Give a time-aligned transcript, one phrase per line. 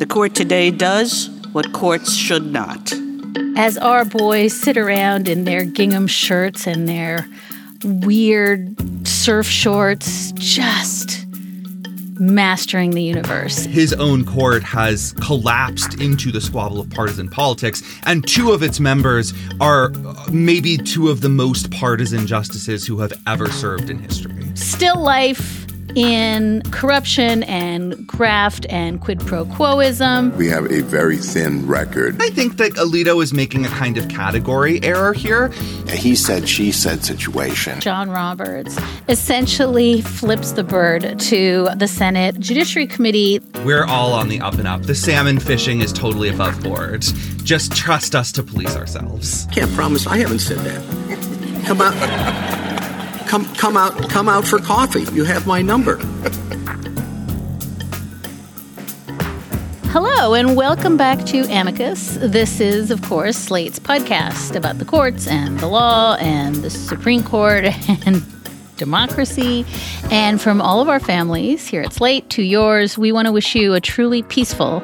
[0.00, 2.90] The court today does what courts should not.
[3.58, 7.28] As our boys sit around in their gingham shirts and their
[7.84, 11.26] weird surf shorts, just
[12.18, 13.64] mastering the universe.
[13.66, 18.80] His own court has collapsed into the squabble of partisan politics, and two of its
[18.80, 23.98] members are uh, maybe two of the most partisan justices who have ever served in
[23.98, 24.50] history.
[24.54, 25.59] Still life
[25.94, 30.34] in corruption and graft and quid pro quoism.
[30.36, 32.16] We have a very thin record.
[32.20, 35.52] I think that Alito is making a kind of category error here.
[35.88, 37.80] A he said, she said situation.
[37.80, 43.40] John Roberts essentially flips the bird to the Senate Judiciary Committee.
[43.64, 44.82] We're all on the up and up.
[44.82, 47.02] The salmon fishing is totally above board.
[47.44, 49.46] Just trust us to police ourselves.
[49.52, 51.64] Can't promise I haven't said that.
[51.66, 52.69] Come on
[53.30, 55.04] come come out come out for coffee.
[55.14, 55.98] You have my number.
[59.92, 62.16] Hello and welcome back to Amicus.
[62.20, 67.22] This is, of course, Slate's podcast about the courts and the law and the Supreme
[67.22, 67.66] Court
[68.04, 68.24] and
[68.76, 69.64] democracy.
[70.10, 73.54] And from all of our families here at Slate to yours, we want to wish
[73.54, 74.82] you a truly peaceful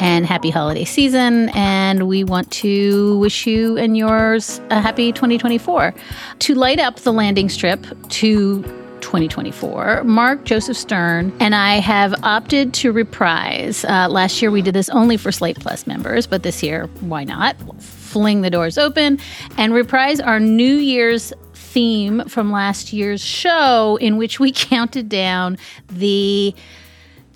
[0.00, 1.50] and happy holiday season.
[1.50, 5.94] And we want to wish you and yours a happy 2024.
[6.40, 8.62] To light up the landing strip to
[9.00, 10.04] 2024.
[10.04, 13.84] Mark Joseph Stern and I have opted to reprise.
[13.84, 17.22] Uh, last year we did this only for Slate Plus members, but this year, why
[17.22, 17.56] not?
[17.80, 19.20] Fling the doors open
[19.58, 25.58] and reprise our New Year's theme from last year's show, in which we counted down
[25.88, 26.54] the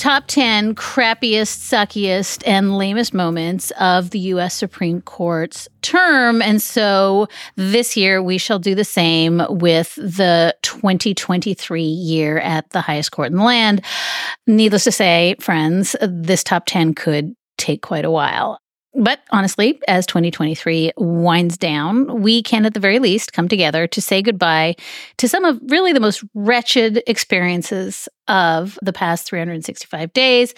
[0.00, 4.54] top 10 crappiest, suckiest, and lamest moments of the U.S.
[4.54, 6.40] Supreme Court's term.
[6.40, 12.80] And so this year we shall do the same with the 2023 year at the
[12.80, 13.84] highest court in the land.
[14.46, 18.59] Needless to say, friends, this top 10 could take quite a while.
[18.94, 24.00] But honestly, as 2023 winds down, we can at the very least come together to
[24.00, 24.74] say goodbye
[25.18, 30.54] to some of really the most wretched experiences of the past 365 days.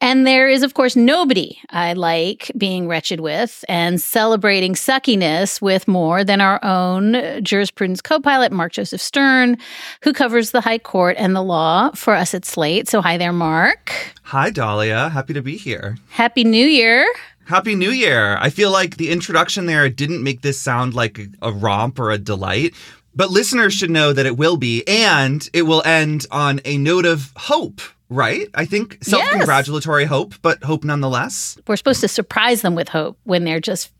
[0.00, 5.86] And there is, of course, nobody I like being wretched with and celebrating suckiness with
[5.86, 9.56] more than our own jurisprudence co pilot, Mark Joseph Stern,
[10.02, 12.88] who covers the High Court and the law for us at Slate.
[12.88, 13.92] So, hi there, Mark.
[14.24, 15.08] Hi, Dahlia.
[15.08, 15.96] Happy to be here.
[16.10, 17.06] Happy New Year.
[17.44, 18.36] Happy New Year.
[18.40, 22.18] I feel like the introduction there didn't make this sound like a romp or a
[22.18, 22.74] delight,
[23.14, 27.04] but listeners should know that it will be, and it will end on a note
[27.04, 28.48] of hope, right?
[28.54, 30.10] I think self congratulatory yes.
[30.10, 31.58] hope, but hope nonetheless.
[31.66, 33.90] We're supposed to surprise them with hope when they're just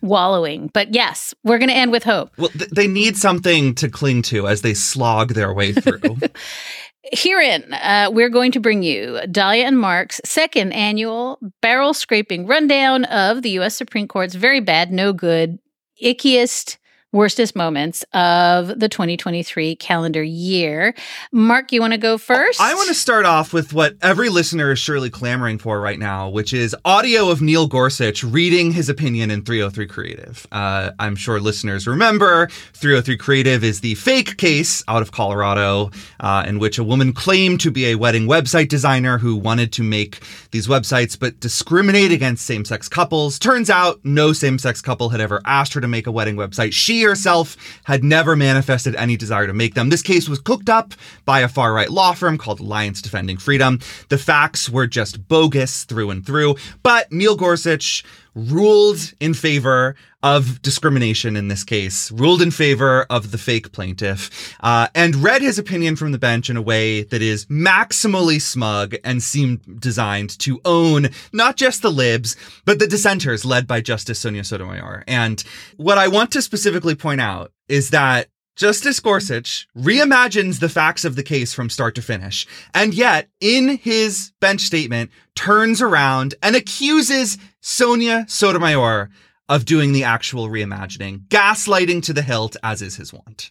[0.00, 0.70] wallowing.
[0.72, 2.32] But yes, we're going to end with hope.
[2.38, 6.00] Well, th- they need something to cling to as they slog their way through.
[7.12, 13.04] Herein, uh, we're going to bring you Dahlia and Mark's second annual barrel scraping rundown
[13.04, 13.76] of the U.S.
[13.76, 15.58] Supreme Court's very bad, no good,
[16.02, 16.78] ickiest
[17.14, 20.94] worstest moments of the 2023 calendar year.
[21.30, 22.60] Mark, you want to go first?
[22.60, 26.28] I want to start off with what every listener is surely clamoring for right now,
[26.28, 30.46] which is audio of Neil Gorsuch reading his opinion in 303 Creative.
[30.50, 36.44] Uh, I'm sure listeners remember 303 Creative is the fake case out of Colorado uh,
[36.46, 40.20] in which a woman claimed to be a wedding website designer who wanted to make
[40.50, 43.38] these websites but discriminate against same sex couples.
[43.38, 46.72] Turns out no same sex couple had ever asked her to make a wedding website.
[46.72, 49.90] She herself had never manifested any desire to make them.
[49.90, 50.94] This case was cooked up
[51.24, 53.78] by a far right law firm called Alliance Defending Freedom.
[54.08, 58.04] The facts were just bogus through and through, but Neil Gorsuch
[58.34, 64.56] ruled in favor of discrimination in this case, ruled in favor of the fake plaintiff,
[64.60, 68.94] uh, and read his opinion from the bench in a way that is maximally smug
[69.04, 74.18] and seemed designed to own not just the libs, but the dissenters led by Justice
[74.18, 75.04] Sonia Sotomayor.
[75.06, 75.44] And
[75.76, 81.16] what I want to specifically point out is that Justice Gorsuch reimagines the facts of
[81.16, 86.56] the case from start to finish, and yet, in his bench statement, turns around and
[86.56, 89.10] accuses Sonia Sotomayor
[89.48, 93.50] of doing the actual reimagining, gaslighting to the hilt, as is his wont.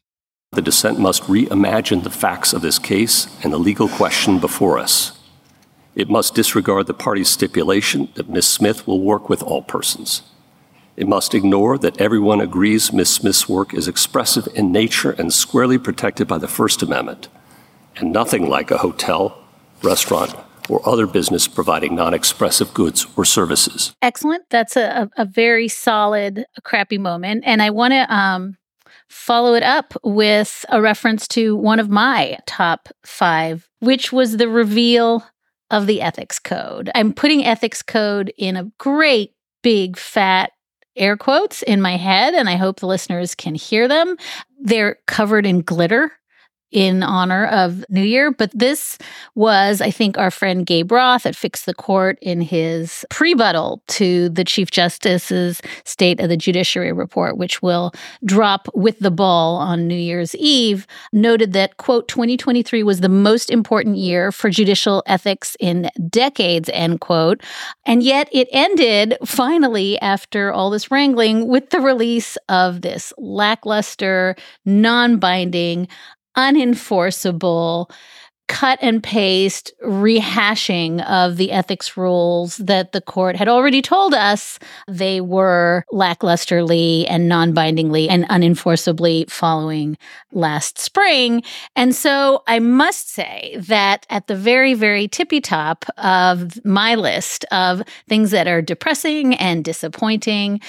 [0.51, 5.17] The dissent must reimagine the facts of this case and the legal question before us.
[5.95, 8.47] It must disregard the party's stipulation that Ms.
[8.47, 10.23] Smith will work with all persons.
[10.95, 13.09] It must ignore that everyone agrees Ms.
[13.09, 17.29] Smith's work is expressive in nature and squarely protected by the First Amendment,
[17.95, 19.43] and nothing like a hotel,
[19.81, 20.35] restaurant,
[20.69, 23.93] or other business providing non expressive goods or services.
[24.01, 24.43] Excellent.
[24.49, 27.43] That's a, a very solid, crappy moment.
[27.45, 28.57] And I want to um,
[29.09, 34.49] follow it up with a reference to one of my top five, which was the
[34.49, 35.23] reveal
[35.69, 36.89] of the ethics code.
[36.95, 40.51] I'm putting ethics code in a great big fat
[40.95, 44.17] air quotes in my head, and I hope the listeners can hear them.
[44.59, 46.11] They're covered in glitter
[46.73, 48.31] in honor of New Year.
[48.31, 48.97] But this
[49.35, 54.29] was, I think, our friend Gabe Roth at Fix the Court in his prebuttal to
[54.29, 57.93] the Chief Justice's State of the Judiciary report, which will
[58.25, 63.51] drop with the ball on New Year's Eve, noted that, quote, 2023 was the most
[63.51, 67.41] important year for judicial ethics in decades, end quote.
[67.85, 74.35] And yet it ended finally after all this wrangling with the release of this lackluster,
[74.65, 75.87] non binding,
[76.37, 77.89] unenforceable
[78.53, 84.59] cut and paste rehashing of the ethics rules that the court had already told us
[84.87, 89.97] they were lacklusterly and non bindingly and unenforceably following
[90.33, 91.41] last spring.
[91.75, 97.45] And so I must say that at the very, very tippy top of my list
[97.51, 100.59] of things that are depressing and disappointing,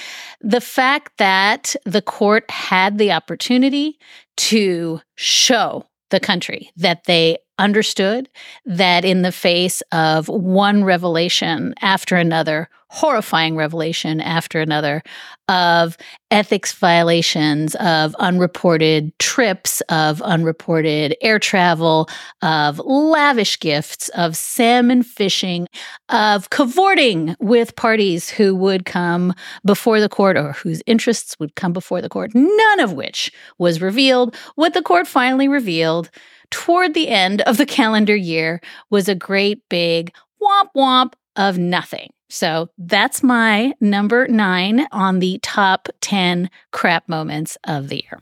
[0.41, 3.99] the fact that the court had the opportunity
[4.37, 8.29] to show the country that they understood
[8.65, 15.03] that in the face of one revelation after another, horrifying revelation after another,
[15.49, 15.97] of
[16.31, 22.07] ethics violations, of unreported trips, of unreported air travel,
[22.41, 25.67] of lavish gifts, of salmon fishing,
[26.07, 29.33] of cavorting with parties who would come
[29.65, 33.81] before the court or whose interests would come before the court, none of which was
[33.81, 34.33] revealed.
[34.55, 36.09] What the court finally revealed
[36.49, 42.09] toward the end of the calendar year was a great big womp womp of nothing.
[42.29, 48.21] So that's my number nine on the top 10 crap moments of the year.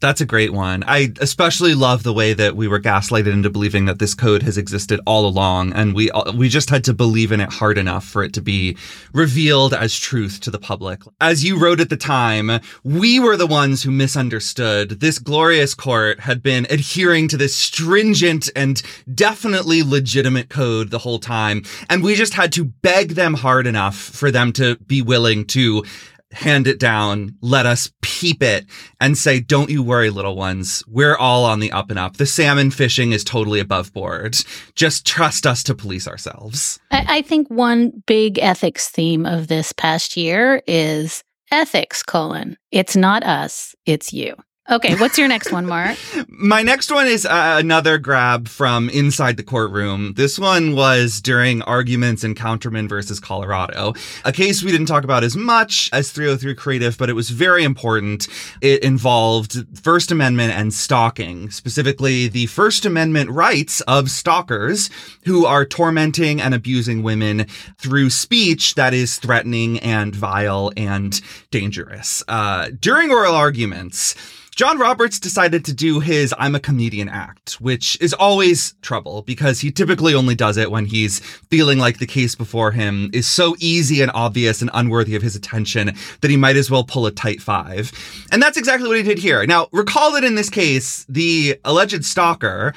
[0.00, 0.84] That's a great one.
[0.86, 4.56] I especially love the way that we were gaslighted into believing that this code has
[4.56, 8.22] existed all along, and we we just had to believe in it hard enough for
[8.22, 8.76] it to be
[9.12, 11.02] revealed as truth to the public.
[11.20, 15.00] As you wrote at the time, we were the ones who misunderstood.
[15.00, 18.80] This glorious court had been adhering to this stringent and
[19.12, 23.96] definitely legitimate code the whole time, and we just had to beg them hard enough
[23.96, 25.84] for them to be willing to
[26.32, 28.66] hand it down, let us peep it
[29.00, 30.82] and say, don't you worry, little ones.
[30.86, 32.16] We're all on the up and up.
[32.16, 34.36] The salmon fishing is totally above board.
[34.74, 36.78] Just trust us to police ourselves.
[36.90, 42.56] I, I think one big ethics theme of this past year is ethics, colon.
[42.70, 44.36] It's not us, it's you.
[44.70, 45.96] Okay, what's your next one, Mark?
[46.28, 50.12] My next one is uh, another grab from inside the courtroom.
[50.14, 53.94] This one was during arguments in Counterman versus Colorado,
[54.26, 57.64] a case we didn't talk about as much as 303 Creative, but it was very
[57.64, 58.28] important.
[58.60, 64.90] It involved First Amendment and stalking, specifically the First Amendment rights of stalkers
[65.24, 67.46] who are tormenting and abusing women
[67.78, 72.22] through speech that is threatening and vile and dangerous.
[72.28, 74.14] Uh, during oral arguments,
[74.58, 79.60] John Roberts decided to do his I'm a comedian act, which is always trouble because
[79.60, 83.54] he typically only does it when he's feeling like the case before him is so
[83.60, 87.12] easy and obvious and unworthy of his attention that he might as well pull a
[87.12, 87.92] tight five.
[88.32, 89.46] And that's exactly what he did here.
[89.46, 92.74] Now, recall that in this case, the alleged stalker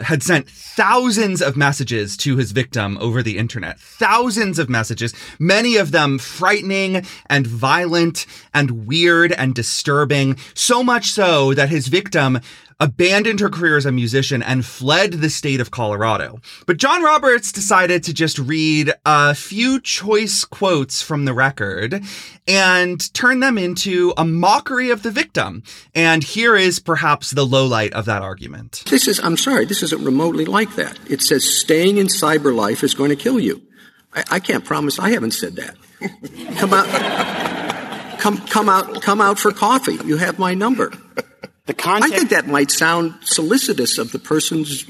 [0.00, 3.78] had sent thousands of messages to his victim over the internet.
[3.78, 10.36] Thousands of messages, many of them frightening and violent and weird and disturbing.
[10.54, 12.40] So much so that his victim
[12.80, 16.40] abandoned her career as a musician and fled the state of Colorado.
[16.66, 22.02] But John Roberts decided to just read a few choice quotes from the record
[22.48, 25.62] and turn them into a mockery of the victim.
[25.94, 28.84] And here is perhaps the low light of that argument.
[28.88, 30.98] This is, I'm sorry, this isn't remotely like that.
[31.08, 33.62] It says staying in cyber life is going to kill you.
[34.14, 35.76] I, I can't promise I haven't said that.
[36.56, 39.98] come out, come, come out, come out for coffee.
[40.06, 40.92] You have my number.
[41.66, 44.84] The content- I think that might sound solicitous of the person's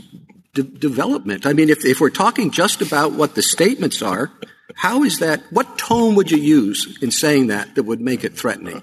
[0.55, 1.47] de- development.
[1.47, 4.31] I mean, if, if we're talking just about what the statements are,
[4.75, 5.43] how is that?
[5.51, 8.83] What tone would you use in saying that that would make it threatening?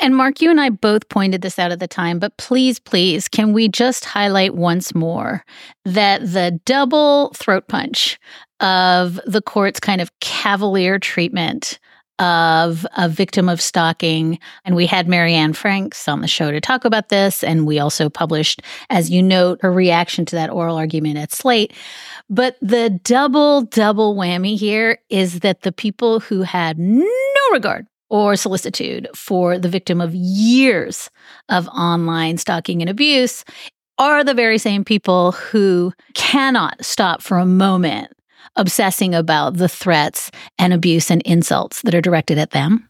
[0.00, 3.28] And Mark, you and I both pointed this out at the time, but please, please,
[3.28, 5.44] can we just highlight once more
[5.84, 8.18] that the double throat punch
[8.60, 11.78] of the court's kind of cavalier treatment
[12.18, 14.38] of a victim of stalking.
[14.64, 17.44] And we had Mary Anne Franks on the show to talk about this.
[17.44, 21.72] And we also published, as you note, her reaction to that oral argument at Slate.
[22.30, 27.06] But the double, double whammy here is that the people who had no
[27.52, 31.10] regard or solicitude for the victim of years
[31.48, 33.44] of online stalking and abuse
[33.98, 38.12] are the very same people who cannot stop for a moment
[38.54, 42.88] obsessing about the threats and abuse and insults that are directed at them.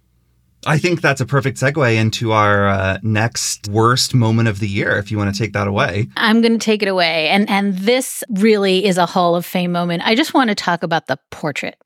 [0.66, 4.98] I think that's a perfect segue into our uh, next worst moment of the year.
[4.98, 7.76] If you want to take that away, I'm going to take it away, and and
[7.78, 10.02] this really is a Hall of Fame moment.
[10.04, 11.76] I just want to talk about the portrait.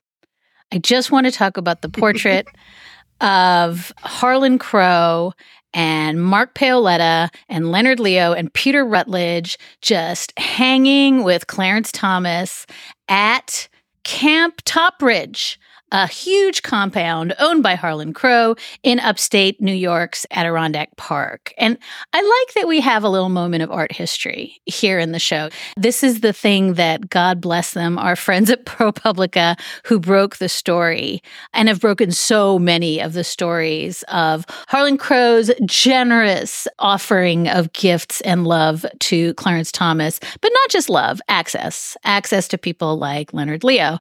[0.71, 2.47] I just want to talk about the portrait
[3.21, 5.33] of Harlan Crow
[5.73, 12.65] and Mark Paoletta and Leonard Leo and Peter Rutledge just hanging with Clarence Thomas
[13.11, 13.67] at
[14.05, 15.57] Camp Topridge
[15.91, 21.53] a huge compound owned by Harlan Crow in upstate New York's Adirondack Park.
[21.57, 21.77] And
[22.13, 25.49] I like that we have a little moment of art history here in the show.
[25.77, 30.49] This is the thing that, God bless them, our friends at ProPublica who broke the
[30.49, 31.21] story
[31.53, 38.21] and have broken so many of the stories of Harlan Crow's generous offering of gifts
[38.21, 43.63] and love to Clarence Thomas, but not just love, access, access to people like Leonard
[43.63, 43.99] Leo.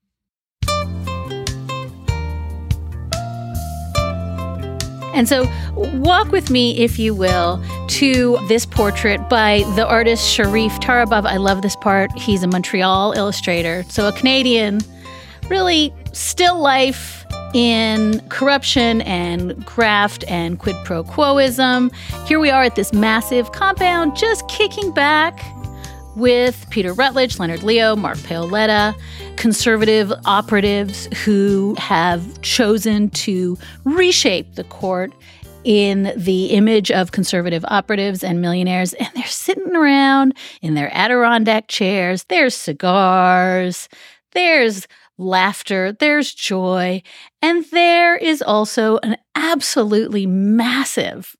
[5.15, 10.73] And so, walk with me, if you will, to this portrait by the artist Sharif
[10.81, 11.27] Tarabay.
[11.27, 12.13] I love this part.
[12.17, 13.85] He's a Montreal illustrator.
[13.89, 14.81] So, a Canadian,
[15.49, 21.93] really still life in corruption and graft and quid pro quoism.
[22.27, 25.43] Here we are at this massive compound, just kicking back
[26.17, 28.95] with Peter Rutledge, Leonard Leo, Mark Paoletta,
[29.41, 35.15] conservative operatives who have chosen to reshape the court
[35.65, 38.93] in the image of conservative operatives and millionaires.
[38.93, 42.25] And they're sitting around in their Adirondack chairs.
[42.25, 43.89] There's cigars,
[44.33, 47.03] there's laughter, there's joy,
[47.41, 51.35] and there is also an absolutely massive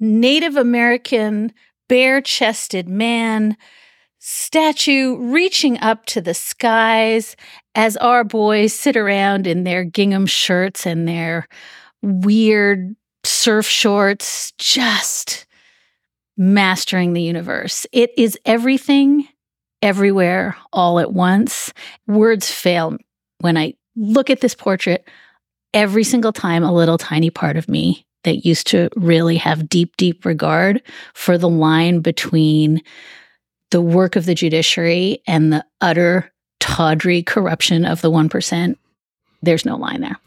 [0.00, 1.52] Native American
[1.88, 3.56] bare chested man
[4.26, 7.36] statue reaching up to the skies
[7.74, 11.46] as our boys sit around in their gingham shirts and their
[12.00, 15.44] weird surf shorts, just
[16.38, 17.86] mastering the universe.
[17.92, 19.28] It is everything,
[19.82, 21.74] everywhere, all at once.
[22.06, 22.96] Words fail
[23.40, 25.06] when I look at this portrait.
[25.74, 29.98] Every single time, a little tiny part of me that used to really have deep,
[29.98, 30.80] deep regard
[31.12, 32.80] for the line between
[33.70, 38.76] the work of the judiciary and the utter tawdry corruption of the 1%.
[39.42, 40.18] There's no line there.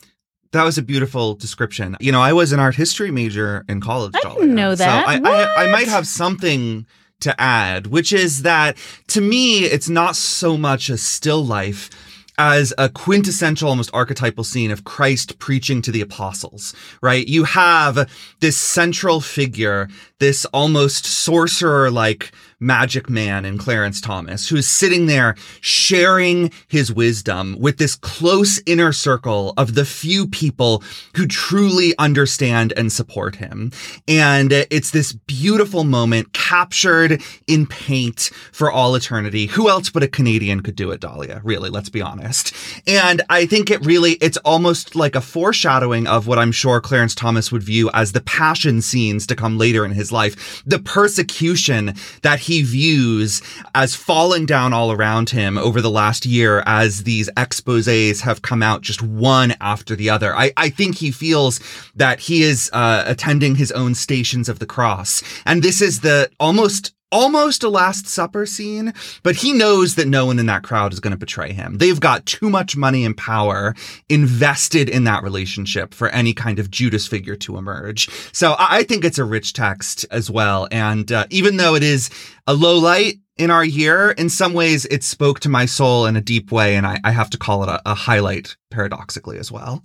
[0.51, 1.97] That was a beautiful description.
[1.99, 4.13] You know, I was an art history major in college.
[4.15, 5.05] I didn't know that.
[5.05, 6.85] So I, I, I might have something
[7.21, 8.77] to add, which is that
[9.07, 11.89] to me, it's not so much a still life
[12.37, 17.27] as a quintessential, almost archetypal scene of Christ preaching to the apostles, right?
[17.27, 18.09] You have
[18.41, 19.89] this central figure,
[20.19, 27.55] this almost sorcerer like magic man in Clarence Thomas, who's sitting there sharing his wisdom
[27.59, 30.83] with this close inner circle of the few people
[31.15, 33.71] who truly understand and support him.
[34.07, 39.47] And it's this beautiful moment captured in paint for all eternity.
[39.47, 41.41] Who else but a Canadian could do it, Dahlia?
[41.43, 42.53] Really, let's be honest.
[42.87, 47.13] And I think it really, it's almost like a foreshadowing of what I'm sure Clarence
[47.13, 51.93] Thomas would view as the passion scenes to come later in his life, the persecution
[52.23, 53.41] that he views
[53.75, 58.63] as falling down all around him over the last year as these exposes have come
[58.63, 60.35] out just one after the other.
[60.35, 61.59] I, I think he feels
[61.95, 65.21] that he is uh, attending his own stations of the cross.
[65.45, 70.25] And this is the almost almost a Last Supper scene, but he knows that no
[70.25, 71.77] one in that crowd is going to betray him.
[71.77, 73.75] They've got too much money and power
[74.09, 78.09] invested in that relationship for any kind of Judas figure to emerge.
[78.31, 80.67] So I think it's a rich text as well.
[80.71, 82.09] And uh, even though it is
[82.45, 86.15] a low light, in our year, in some ways, it spoke to my soul in
[86.15, 89.51] a deep way, and I, I have to call it a, a, highlight, paradoxically as
[89.51, 89.83] well.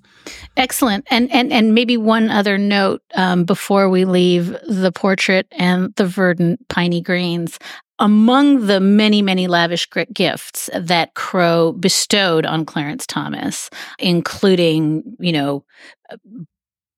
[0.57, 5.95] Excellent, and and and maybe one other note um, before we leave the portrait and
[5.97, 7.59] the verdant piney greens.
[7.99, 15.65] Among the many, many lavish gifts that Crow bestowed on Clarence Thomas, including, you know,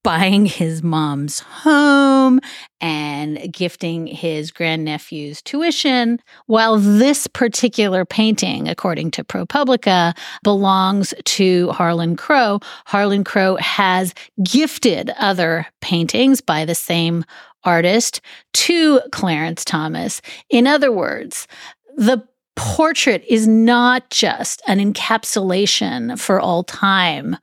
[0.04, 2.38] buying his mom's home
[2.80, 6.20] and gifting his grandnephew's tuition.
[6.46, 15.10] While this particular painting, according to ProPublica, belongs to Harlan Crow, Harlan Crow has gifted
[15.18, 17.24] other paintings by the same
[17.64, 18.20] artist
[18.52, 20.20] to Clarence Thomas.
[20.50, 21.48] In other words,
[21.96, 22.22] the
[22.56, 27.36] portrait is not just an encapsulation for all time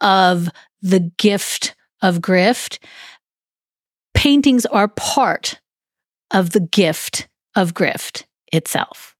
[0.00, 0.48] of
[0.80, 1.73] the gift
[2.04, 2.78] of grift,
[4.12, 5.58] paintings are part
[6.30, 9.16] of the gift of grift itself.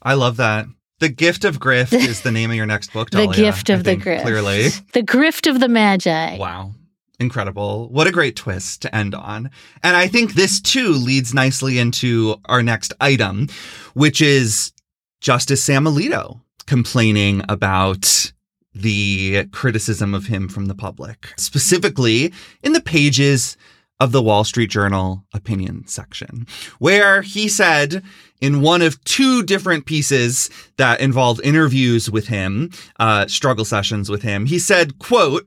[0.00, 0.66] I love that.
[1.00, 3.10] The gift of grift is the name of your next book.
[3.12, 4.22] The gift of the grift.
[4.22, 4.68] Clearly.
[4.92, 6.38] The grift of the Magi.
[6.38, 6.72] Wow.
[7.18, 7.88] Incredible.
[7.88, 9.50] What a great twist to end on.
[9.82, 13.48] And I think this too leads nicely into our next item,
[13.94, 14.72] which is
[15.20, 18.32] Justice Sam Alito complaining about
[18.74, 23.56] the criticism of him from the public, specifically in the pages
[23.98, 26.46] of the Wall Street Journal opinion section,
[26.78, 28.02] where he said
[28.40, 30.48] in one of two different pieces
[30.78, 35.46] that involved interviews with him, uh, struggle sessions with him, he said, quote,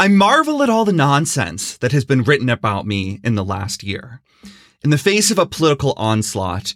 [0.00, 3.82] I marvel at all the nonsense that has been written about me in the last
[3.82, 4.20] year.
[4.82, 6.74] In the face of a political onslaught,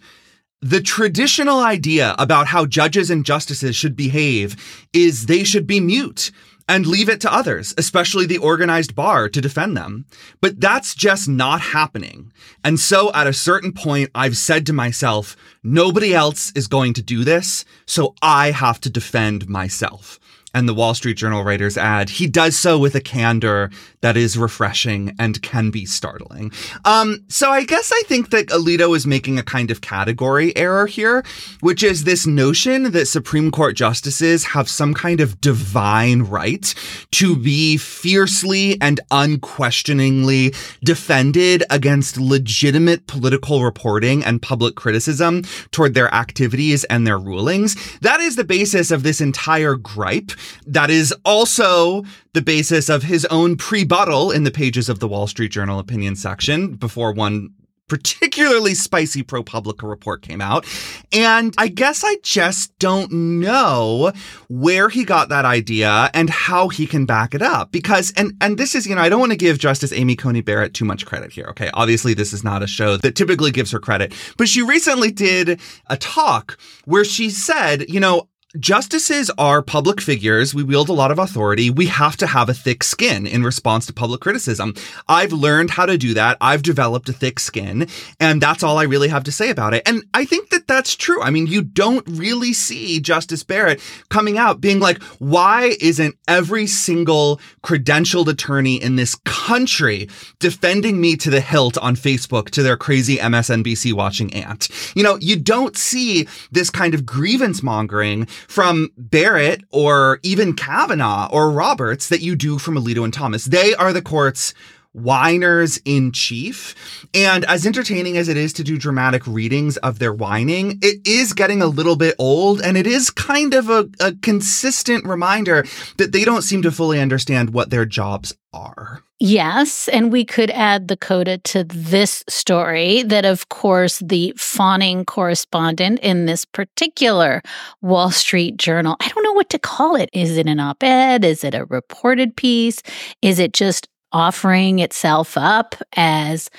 [0.63, 4.55] the traditional idea about how judges and justices should behave
[4.93, 6.31] is they should be mute
[6.69, 10.05] and leave it to others, especially the organized bar, to defend them.
[10.39, 12.31] But that's just not happening.
[12.63, 17.01] And so at a certain point, I've said to myself, nobody else is going to
[17.01, 20.17] do this, so I have to defend myself
[20.53, 24.37] and the Wall Street Journal writers add, he does so with a candor that is
[24.37, 26.51] refreshing and can be startling.
[26.85, 30.85] Um, so I guess I think that Alito is making a kind of category error
[30.85, 31.23] here,
[31.61, 36.73] which is this notion that Supreme Court justices have some kind of divine right
[37.11, 46.13] to be fiercely and unquestioningly defended against legitimate political reporting and public criticism toward their
[46.13, 47.75] activities and their rulings.
[47.99, 50.31] That is the basis of this entire gripe
[50.65, 55.27] that is also the basis of his own pre-buttal in the pages of the Wall
[55.27, 57.53] Street Journal opinion section before one
[57.87, 60.65] particularly spicy ProPublica report came out.
[61.11, 64.11] And I guess I just don't know
[64.49, 67.71] where he got that idea and how he can back it up.
[67.71, 70.41] Because, and, and this is, you know, I don't want to give Justice Amy Coney
[70.41, 71.45] Barrett too much credit here.
[71.49, 71.69] Okay.
[71.73, 75.59] Obviously, this is not a show that typically gives her credit, but she recently did
[75.87, 78.27] a talk where she said, you know,
[78.59, 80.53] Justices are public figures.
[80.53, 81.71] We wield a lot of authority.
[81.71, 84.75] We have to have a thick skin in response to public criticism.
[85.07, 86.37] I've learned how to do that.
[86.39, 87.87] I've developed a thick skin,
[88.19, 89.81] and that's all I really have to say about it.
[89.87, 91.19] And I think that that's true.
[91.23, 96.67] I mean, you don't really see Justice Barrett coming out being like, why isn't every
[96.67, 102.77] single credentialed attorney in this country defending me to the hilt on Facebook to their
[102.77, 104.69] crazy MSNBC watching aunt?
[104.95, 111.29] You know, you don't see this kind of grievance mongering from Barrett or even Kavanaugh
[111.31, 113.45] or Roberts that you do from Alito and Thomas.
[113.45, 114.53] They are the court's
[114.93, 117.07] whiners in chief.
[117.13, 121.33] And as entertaining as it is to do dramatic readings of their whining, it is
[121.33, 125.65] getting a little bit old and it is kind of a, a consistent reminder
[125.97, 129.03] that they don't seem to fully understand what their jobs are.
[129.19, 135.05] Yes, and we could add the coda to this story that, of course, the fawning
[135.05, 137.41] correspondent in this particular
[137.81, 140.09] Wall Street Journal, I don't know what to call it.
[140.11, 141.23] Is it an op ed?
[141.23, 142.81] Is it a reported piece?
[143.21, 146.49] Is it just offering itself up as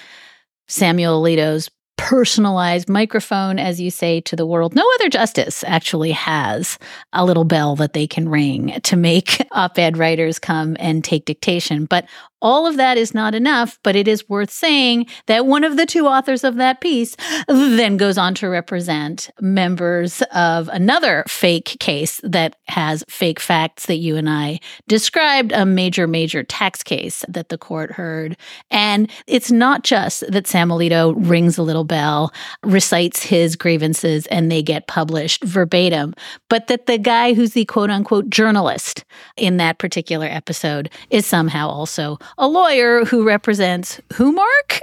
[0.69, 4.75] Samuel Alito's personalized microphone, as you say, to the world.
[4.75, 6.79] No other justice actually has
[7.13, 11.25] a little bell that they can ring to make op ed writers come and take
[11.25, 11.85] dictation.
[11.85, 12.07] But
[12.45, 15.87] all of that is not enough, but it is worth saying that one of the
[15.87, 17.17] two authors of that piece
[17.49, 23.97] then goes on to represent members of another fake case that has fake facts that
[23.97, 28.37] you and I described, a major, major tax case that the court heard.
[28.71, 32.31] And it's not just that Sam Alito rings a little bell,
[32.63, 36.13] recites his grievances, and they get published verbatim,
[36.51, 39.05] but that the guy who's the quote unquote journalist
[39.39, 44.81] in that particular episode is somehow also a lawyer who represents who, Mark?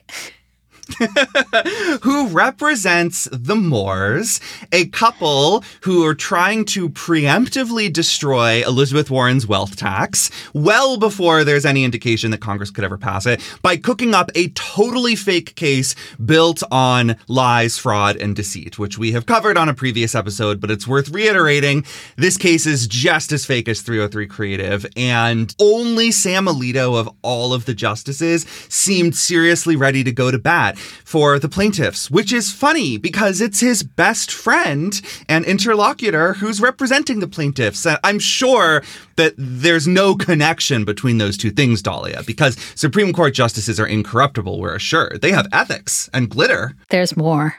[2.01, 4.39] who represents the Moores,
[4.71, 11.65] a couple who are trying to preemptively destroy Elizabeth Warren's wealth tax well before there's
[11.65, 15.95] any indication that Congress could ever pass it by cooking up a totally fake case
[16.23, 20.71] built on lies, fraud, and deceit, which we have covered on a previous episode, but
[20.71, 21.86] it's worth reiterating.
[22.15, 27.54] This case is just as fake as 303 Creative, and only Sam Alito of all
[27.54, 32.52] of the justices seemed seriously ready to go to bat for the plaintiffs, which is
[32.52, 37.86] funny because it's his best friend and interlocutor who's representing the plaintiffs.
[37.86, 38.84] And I'm sure
[39.15, 44.60] that there's no connection between those two things, Dahlia, because Supreme Court justices are incorruptible,
[44.60, 45.22] we're assured.
[45.22, 46.76] They have ethics and glitter.
[46.89, 47.56] There's more.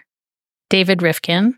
[0.71, 1.55] David Rivkin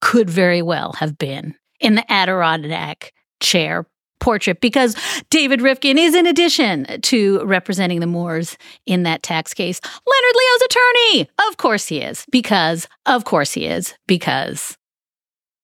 [0.00, 3.86] could very well have been in the Adirondack chair
[4.20, 4.96] portrait because
[5.30, 10.62] David Rivkin is, in addition to representing the Moores in that tax case, Leonard Leo's
[10.62, 11.30] attorney.
[11.48, 14.76] Of course he is, because, of course he is, because.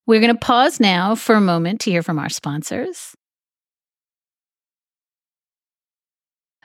[0.07, 3.15] We're going to pause now for a moment to hear from our sponsors.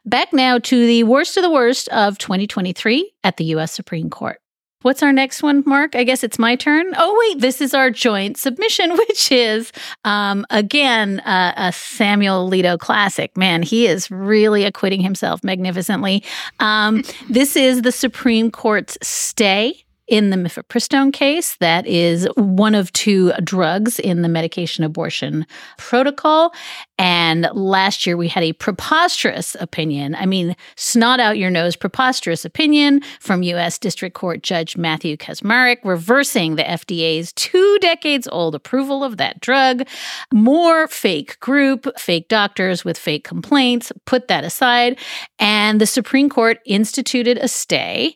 [0.06, 3.74] Back now to the worst of the worst of 2023 at the U.S.
[3.74, 4.40] Supreme Court.
[4.84, 5.96] What's our next one, Mark?
[5.96, 6.86] I guess it's my turn.
[6.98, 9.72] Oh, wait, this is our joint submission, which is,
[10.06, 13.36] um, again, uh, a Samuel Alito classic.
[13.36, 16.24] Man, he is really acquitting himself magnificently.
[16.60, 21.56] Um, this is the Supreme Court's stay in the mifepristone case.
[21.58, 25.46] That is one of two drugs in the medication abortion
[25.78, 26.54] protocol.
[26.98, 30.16] And last year we had a preposterous opinion.
[30.16, 33.78] I mean, snot out your nose, preposterous opinion from U.S.
[33.78, 39.88] District Court Judge Matthew Kacsmaryk reversing the FDA's two decades old approval of that drug.
[40.34, 43.92] More fake group, fake doctors with fake complaints.
[44.06, 44.98] Put that aside.
[45.38, 48.16] And the Supreme Court instituted a stay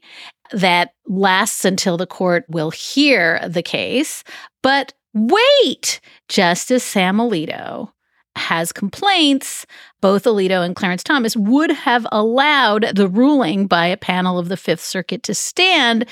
[0.52, 4.24] that lasts until the court will hear the case.
[4.62, 7.92] But wait, Justice Sam Alito
[8.36, 9.66] has complaints,
[10.00, 14.58] both Alito and Clarence Thomas would have allowed the ruling by a panel of the
[14.58, 16.06] Fifth Circuit to stand.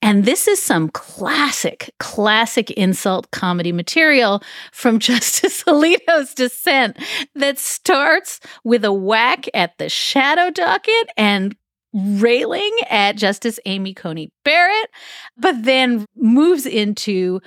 [0.00, 6.96] And this is some classic, classic insult comedy material from Justice Alito's dissent
[7.34, 11.56] that starts with a whack at the shadow docket and
[11.94, 14.90] railing at Justice Amy Coney Barrett,
[15.36, 17.40] but then moves into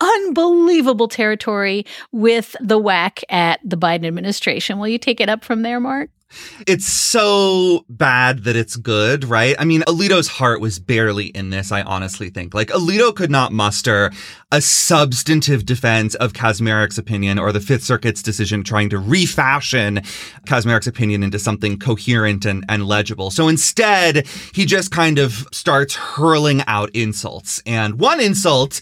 [0.00, 4.78] unbelievable territory with the whack at the Biden administration.
[4.78, 6.10] Will you take it up from there, Mark?
[6.66, 9.54] It's so bad that it's good, right?
[9.58, 12.54] I mean, Alito's heart was barely in this, I honestly think.
[12.54, 14.10] Like, Alito could not muster
[14.50, 20.00] a substantive defense of Kacsmaryk's opinion or the Fifth Circuit's decision trying to refashion
[20.46, 23.30] Kacsmaryk's opinion into something coherent and, and legible.
[23.30, 27.62] So instead, he just kind of starts hurling out insults.
[27.66, 28.80] And one insult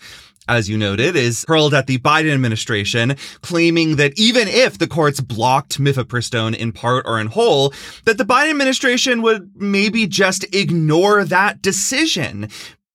[0.56, 5.20] as you noted, is hurled at the Biden administration, claiming that even if the courts
[5.20, 7.72] blocked mifepristone in part or in whole,
[8.04, 12.48] that the Biden administration would maybe just ignore that decision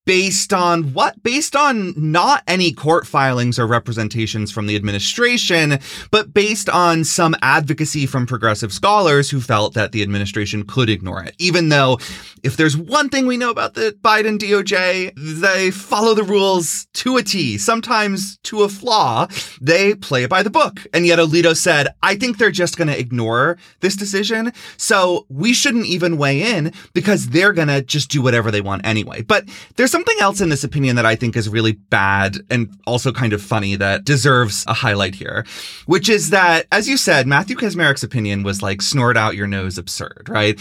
[0.08, 1.22] based on what?
[1.22, 5.80] Based on not any court filings or representations from the administration,
[6.12, 11.22] but based on some advocacy from progressive scholars who felt that the administration could ignore
[11.22, 11.36] it.
[11.40, 12.00] Even though,
[12.42, 17.18] if there's one thing we know about the Biden DOJ, they follow the rules to
[17.18, 19.28] a T, sometimes to a flaw.
[19.60, 20.88] They play by the book.
[20.94, 24.54] And yet Alito said, I think they're just going to ignore this decision.
[24.78, 28.86] So we shouldn't even weigh in because they're going to just do whatever they want
[28.86, 29.22] anyway.
[29.22, 29.44] But
[29.76, 33.34] there's something else in this opinion that I think is really bad and also kind
[33.34, 35.44] of funny that deserves a highlight here,
[35.88, 39.80] which is that, as you said, Matthew Kacsmaryk's opinion was like snort out your nose
[39.80, 40.60] absurd, right?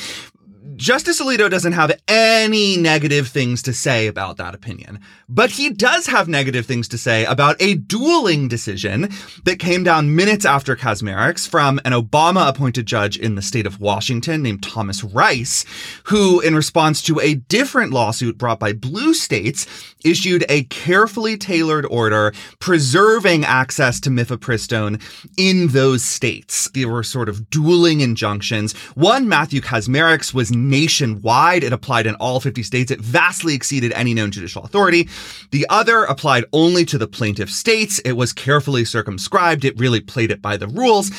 [0.75, 4.99] Justice Alito doesn't have any negative things to say about that opinion,
[5.29, 9.09] but he does have negative things to say about a dueling decision
[9.45, 13.81] that came down minutes after Kacsmaryk's from an Obama appointed judge in the state of
[13.81, 15.65] Washington named Thomas Rice,
[16.05, 19.67] who, in response to a different lawsuit brought by blue states,
[20.05, 25.01] issued a carefully tailored order preserving access to mifepristone
[25.37, 26.69] in those states.
[26.75, 28.73] There were sort of dueling injunctions.
[28.95, 31.63] One, Matthew Kacsmaryk's was nationwide.
[31.63, 32.91] It applied in all 50 states.
[32.91, 35.09] It vastly exceeded any known judicial authority.
[35.51, 37.99] The other applied only to the plaintiff states.
[38.01, 39.65] It was carefully circumscribed.
[39.65, 41.11] It really played it by the rules.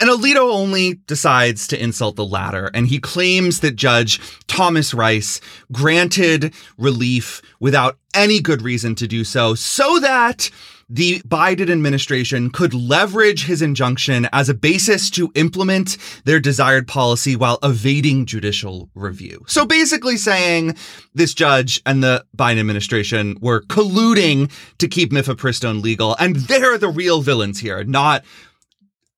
[0.00, 5.40] And Alito only decides to insult the latter, and he claims that Judge Thomas Rice
[5.70, 10.50] granted relief without any good reason to do so, so that
[10.88, 17.36] the Biden administration could leverage his injunction as a basis to implement their desired policy
[17.36, 19.44] while evading judicial review.
[19.46, 20.76] So basically saying
[21.14, 26.88] this judge and the Biden administration were colluding to keep mifepristone legal, and they're the
[26.88, 28.24] real villains here, not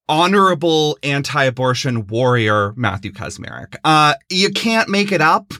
[0.08, 3.76] honorable anti-abortion warrior Matthew Kacsmaryk.
[3.84, 5.54] Uh, you can't make it up.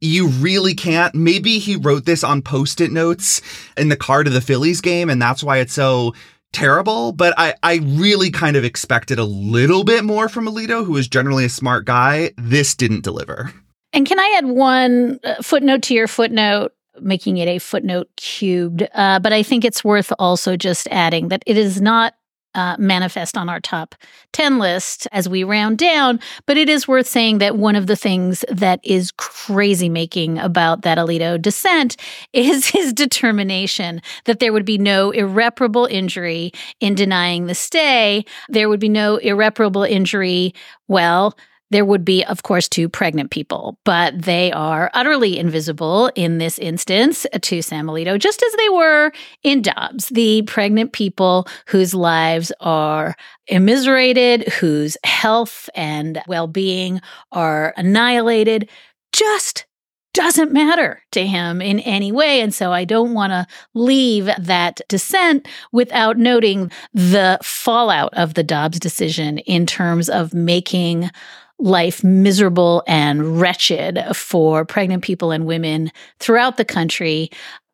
[0.00, 1.14] You really can't.
[1.14, 3.42] Maybe he wrote this on post-it notes
[3.76, 6.14] in the car to the Phillies game, and that's why it's so
[6.52, 7.12] terrible.
[7.12, 11.08] But I, I really kind of expected a little bit more from Alito, who is
[11.08, 12.30] generally a smart guy.
[12.36, 13.52] This didn't deliver.
[13.92, 16.72] And can I add one uh, footnote to your footnote?
[17.00, 18.88] Making it a footnote cubed.
[18.92, 22.14] Uh, but I think it's worth also just adding that it is not
[22.58, 23.94] uh, manifest on our top
[24.32, 26.18] 10 list as we round down.
[26.44, 30.82] But it is worth saying that one of the things that is crazy making about
[30.82, 31.96] that Alito dissent
[32.32, 38.24] is his determination that there would be no irreparable injury in denying the stay.
[38.48, 40.52] There would be no irreparable injury,
[40.88, 41.38] well,
[41.70, 46.58] there would be, of course, two pregnant people, but they are utterly invisible in this
[46.58, 50.08] instance to Sam Alito, just as they were in Dobbs.
[50.08, 53.14] The pregnant people whose lives are
[53.46, 57.00] immiserated, whose health and well being
[57.32, 58.70] are annihilated,
[59.12, 59.66] just
[60.14, 62.40] doesn't matter to him in any way.
[62.40, 68.42] And so I don't want to leave that dissent without noting the fallout of the
[68.42, 71.10] Dobbs decision in terms of making
[71.58, 77.30] life miserable and wretched for pregnant people and women throughout the country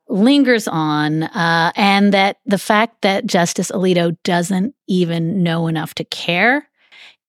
[0.09, 6.05] lingers on, uh, and that the fact that Justice Alito doesn't even know enough to
[6.05, 6.68] care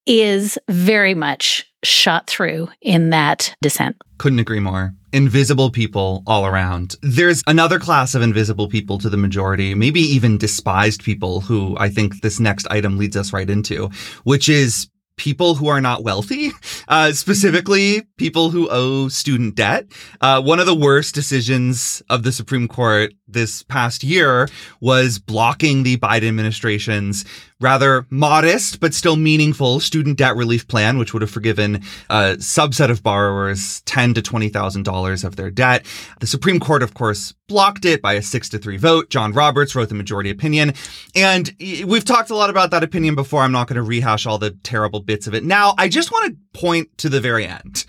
[0.06, 3.96] is very much shot through in that dissent.
[4.18, 4.94] Couldn't agree more.
[5.14, 6.96] Invisible people all around.
[7.02, 11.90] There's another class of invisible people to the majority, maybe even despised people who I
[11.90, 13.90] think this next item leads us right into,
[14.24, 16.52] which is people who are not wealthy,
[16.88, 19.86] uh, specifically people who owe student debt.
[20.22, 24.48] Uh, one of the worst decisions of the Supreme Court this past year
[24.80, 27.26] was blocking the Biden administration's
[27.62, 31.76] rather modest but still meaningful student debt relief plan, which would have forgiven
[32.10, 35.86] a subset of borrowers ten to twenty thousand dollars of their debt.
[36.20, 39.10] The Supreme Court, of course, blocked it by a six to three vote.
[39.10, 40.74] John Roberts wrote the majority opinion,
[41.16, 43.42] and we've talked a lot about that opinion before.
[43.42, 45.74] I'm not going to rehash all the terrible bits of it now.
[45.78, 47.86] I just want to point to the very end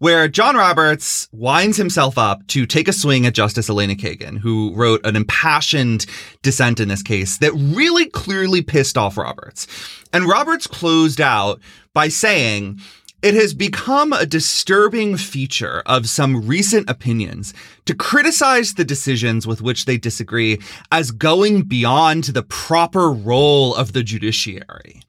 [0.00, 4.74] where John Roberts winds himself up to take a swing at Justice Elena Kagan, who
[4.74, 6.06] wrote an impassioned
[6.42, 9.66] dissent in this case that really clearly pissed off Roberts.
[10.12, 11.60] And Roberts closed out
[11.92, 12.80] by saying,
[13.20, 17.52] it has become a disturbing feature of some recent opinions
[17.84, 20.58] to criticize the decisions with which they disagree
[20.90, 25.02] as going beyond the proper role of the judiciary.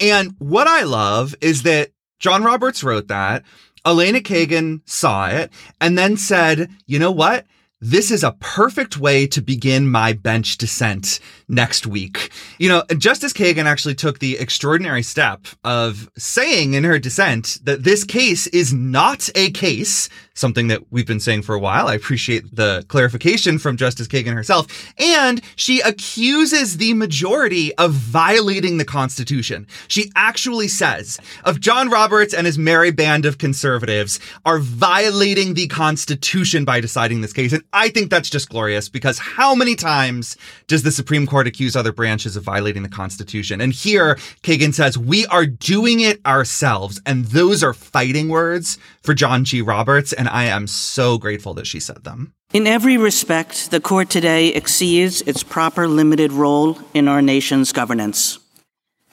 [0.00, 3.44] And what I love is that John Roberts wrote that.
[3.84, 7.46] Elena Kagan saw it and then said, you know what?
[7.84, 11.18] This is a perfect way to begin my bench dissent
[11.48, 12.30] next week.
[12.58, 17.82] You know, Justice Kagan actually took the extraordinary step of saying in her dissent that
[17.82, 21.88] this case is not a case, something that we've been saying for a while.
[21.88, 24.92] I appreciate the clarification from Justice Kagan herself.
[24.98, 29.66] And she accuses the majority of violating the Constitution.
[29.88, 35.66] She actually says of John Roberts and his merry band of conservatives are violating the
[35.66, 37.52] Constitution by deciding this case.
[37.52, 41.74] And I think that's just glorious because how many times does the Supreme Court accuse
[41.74, 43.62] other branches of violating the Constitution?
[43.62, 47.00] And here, Kagan says, we are doing it ourselves.
[47.06, 49.62] And those are fighting words for John G.
[49.62, 50.12] Roberts.
[50.12, 52.34] And I am so grateful that she said them.
[52.52, 58.38] In every respect, the court today exceeds its proper limited role in our nation's governance.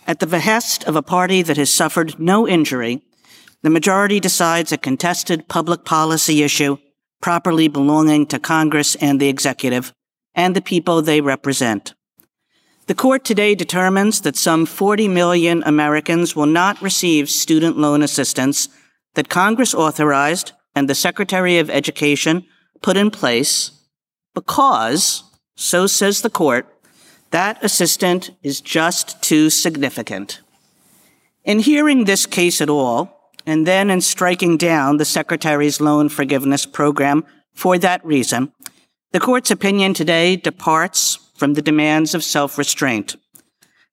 [0.06, 3.02] At the behest of a party that has suffered no injury,
[3.62, 6.78] the majority decides a contested public policy issue
[7.22, 9.94] properly belonging to Congress and the executive
[10.36, 11.94] and the people they represent.
[12.88, 18.68] The court today determines that some 40 million Americans will not receive student loan assistance
[19.14, 22.46] that Congress authorized and the Secretary of Education
[22.82, 23.72] put in place
[24.34, 25.24] because,
[25.56, 26.68] so says the court,
[27.32, 30.42] that assistance is just too significant.
[31.44, 36.66] In hearing this case at all, and then in striking down the Secretary's loan forgiveness
[36.66, 38.52] program for that reason,
[39.12, 43.16] the court's opinion today departs from the demands of self-restraint.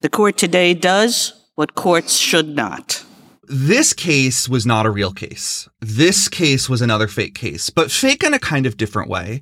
[0.01, 3.03] The court today does what courts should not.
[3.49, 5.69] This case was not a real case.
[5.81, 9.41] This case was another fake case, but fake in a kind of different way.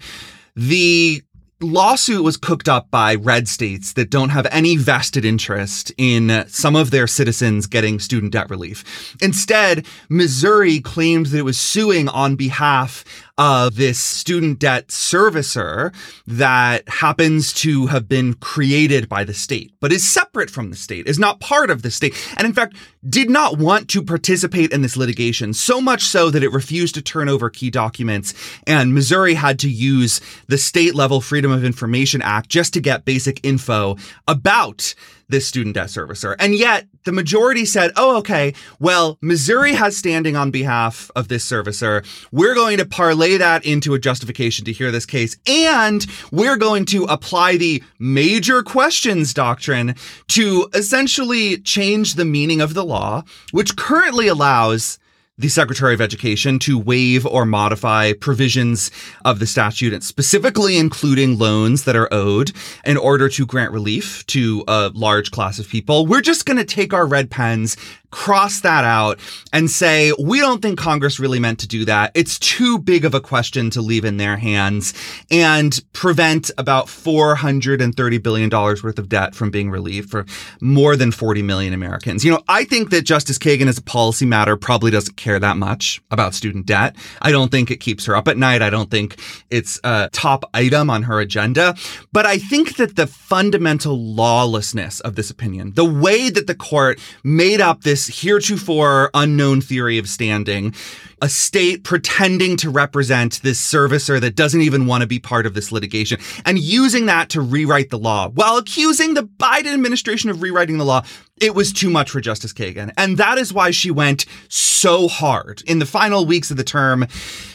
[0.54, 1.22] The
[1.60, 6.76] lawsuit was cooked up by red states that don't have any vested interest in some
[6.76, 9.16] of their citizens getting student debt relief.
[9.22, 13.04] Instead, Missouri claimed that it was suing on behalf
[13.36, 15.94] of this student debt servicer
[16.26, 21.06] that happens to have been created by the state, but is separate from the state,
[21.06, 22.76] is not part of the state, and in fact,
[23.08, 27.02] did not want to participate in this litigation, so much so that it refused to
[27.02, 28.34] turn over key documents.
[28.66, 33.04] And Missouri had to use the state level Freedom of Information Act just to get
[33.04, 33.96] basic info
[34.28, 34.94] about
[35.28, 36.36] this student debt servicer.
[36.38, 41.48] And yet the majority said, oh, okay, well, Missouri has standing on behalf of this
[41.48, 42.04] servicer.
[42.32, 45.36] We're going to parlay that into a justification to hear this case.
[45.46, 49.94] And we're going to apply the major questions doctrine
[50.28, 54.98] to essentially change the meaning of the law, which currently allows
[55.36, 58.92] the Secretary of Education to waive or modify provisions
[59.24, 62.52] of the statute, specifically including loans that are owed
[62.84, 66.06] in order to grant relief to a large class of people.
[66.06, 67.76] We're just going to take our red pens
[68.14, 69.18] cross that out
[69.52, 72.12] and say, we don't think Congress really meant to do that.
[72.14, 74.94] It's too big of a question to leave in their hands
[75.32, 80.26] and prevent about $430 billion worth of debt from being relieved for
[80.60, 82.24] more than 40 million Americans.
[82.24, 85.56] You know, I think that Justice Kagan as a policy matter probably doesn't care that
[85.56, 86.94] much about student debt.
[87.20, 88.62] I don't think it keeps her up at night.
[88.62, 89.18] I don't think
[89.50, 91.74] it's a top item on her agenda.
[92.12, 97.00] But I think that the fundamental lawlessness of this opinion, the way that the court
[97.24, 100.74] made up this heretofore unknown theory of standing,
[101.22, 105.54] a state pretending to represent this servicer that doesn't even want to be part of
[105.54, 110.42] this litigation and using that to rewrite the law while accusing the Biden administration of
[110.42, 111.02] rewriting the law.
[111.40, 112.92] It was too much for Justice Kagan.
[112.96, 117.06] And that is why she went so hard in the final weeks of the term.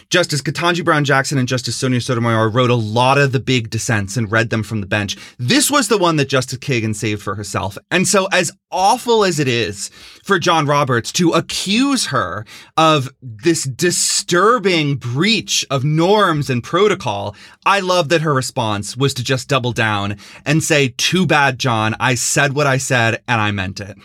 [0.10, 4.17] Justice Ketanji Brown Jackson and Justice Sonia Sotomayor wrote a lot of the big dissents
[4.17, 5.15] and read them from the bench.
[5.38, 7.78] This was the one that Justice Kagan saved for herself.
[7.91, 9.89] And so, as awful as it is
[10.24, 12.43] for John Roberts to accuse her
[12.76, 17.36] of this disturbing breach of norms and protocol,
[17.67, 21.95] I love that her response was to just double down and say, Too bad, John.
[22.00, 23.95] I said what I said and I meant it.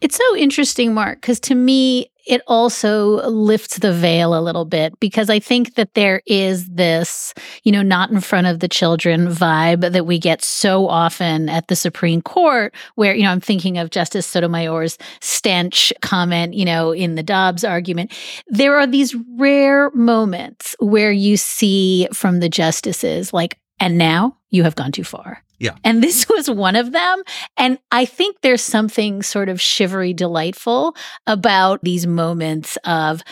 [0.00, 4.98] It's so interesting, Mark, because to me, it also lifts the veil a little bit
[5.00, 9.28] because I think that there is this, you know, not in front of the children
[9.28, 13.78] vibe that we get so often at the Supreme Court, where, you know, I'm thinking
[13.78, 18.12] of Justice Sotomayor's stench comment, you know, in the Dobbs argument.
[18.46, 24.62] There are these rare moments where you see from the justices, like, and now you
[24.62, 25.42] have gone too far.
[25.62, 25.76] Yeah.
[25.84, 27.22] And this was one of them.
[27.56, 30.96] And I think there's something sort of shivery delightful
[31.26, 33.22] about these moments of,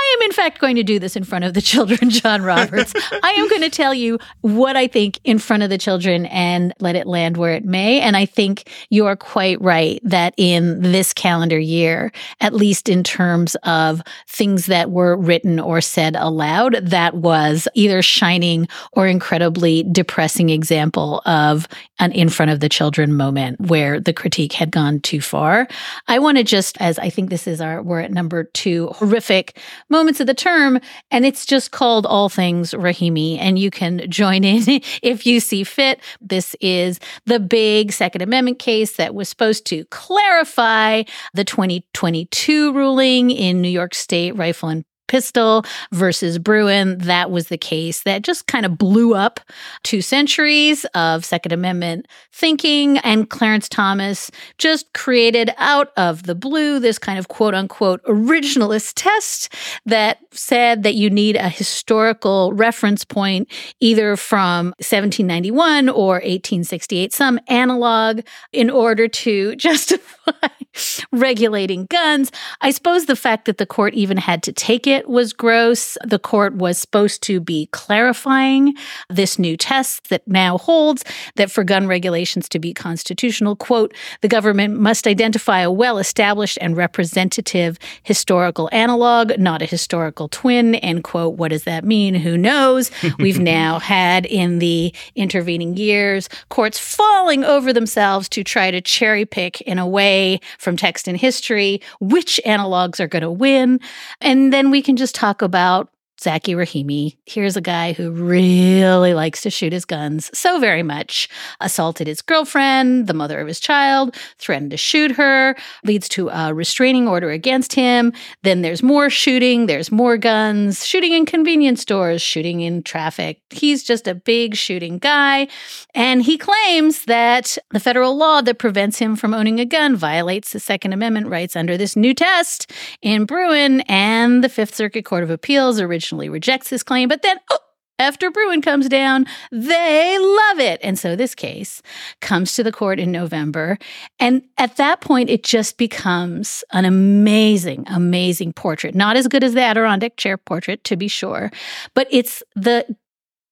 [0.00, 2.94] I am, in fact, going to do this in front of the children, John Roberts.
[3.22, 6.72] I am going to tell you what I think in front of the children and
[6.80, 8.00] let it land where it may.
[8.00, 13.04] And I think you are quite right that in this calendar year, at least in
[13.04, 19.84] terms of things that were written or said aloud, that was either shining or incredibly
[19.92, 25.00] depressing example of an in front of the children moment where the critique had gone
[25.00, 25.68] too far.
[26.08, 29.58] I want to just, as I think this is our, we're at number two, horrific
[29.90, 33.38] moments of the term, and it's just called All Things Rahimi.
[33.38, 34.62] And you can join in
[35.02, 36.00] if you see fit.
[36.20, 41.02] This is the big Second Amendment case that was supposed to clarify
[41.34, 47.58] the 2022 ruling in New York State Rifle and Pistol versus Bruen, that was the
[47.58, 49.40] case that just kind of blew up
[49.82, 52.98] two centuries of Second Amendment thinking.
[52.98, 58.92] And Clarence Thomas just created out of the blue this kind of quote unquote originalist
[58.94, 59.52] test
[59.84, 67.40] that said that you need a historical reference point, either from 1791 or 1868, some
[67.48, 68.20] analog,
[68.52, 70.19] in order to justify
[71.12, 72.30] regulating guns.
[72.60, 75.96] I suppose the fact that the court even had to take it was gross.
[76.04, 78.74] The court was supposed to be clarifying
[79.08, 81.04] this new test that now holds
[81.36, 86.58] that for gun regulations to be constitutional, quote, the government must identify a well established
[86.60, 91.36] and representative historical analog, not a historical twin, end quote.
[91.36, 92.14] What does that mean?
[92.14, 92.90] Who knows?
[93.18, 99.24] We've now had in the intervening years courts falling over themselves to try to cherry
[99.24, 100.19] pick in a way
[100.58, 103.80] from text and history which analogs are going to win.
[104.20, 107.16] And then we can just talk about Zackey Rahimi.
[107.24, 111.30] Here's a guy who really likes to shoot his guns so very much.
[111.60, 116.52] Assaulted his girlfriend, the mother of his child, threatened to shoot her, leads to a
[116.52, 118.12] restraining order against him.
[118.42, 123.40] Then there's more shooting, there's more guns, shooting in convenience stores, shooting in traffic.
[123.48, 125.48] He's just a big shooting guy.
[125.94, 130.52] And he claims that the federal law that prevents him from owning a gun violates
[130.52, 135.22] the Second Amendment rights under this new test in Bruen And the Fifth Circuit Court
[135.22, 137.58] of Appeals originally rejects this claim, but then oh,
[138.00, 140.80] after Bruen comes down, they love it.
[140.82, 141.82] And so this case
[142.20, 143.78] comes to the court in November.
[144.18, 148.94] And at that point, it just becomes an amazing, amazing portrait.
[148.94, 151.52] Not as good as the Adirondack chair portrait, to be sure,
[151.94, 152.86] but it's the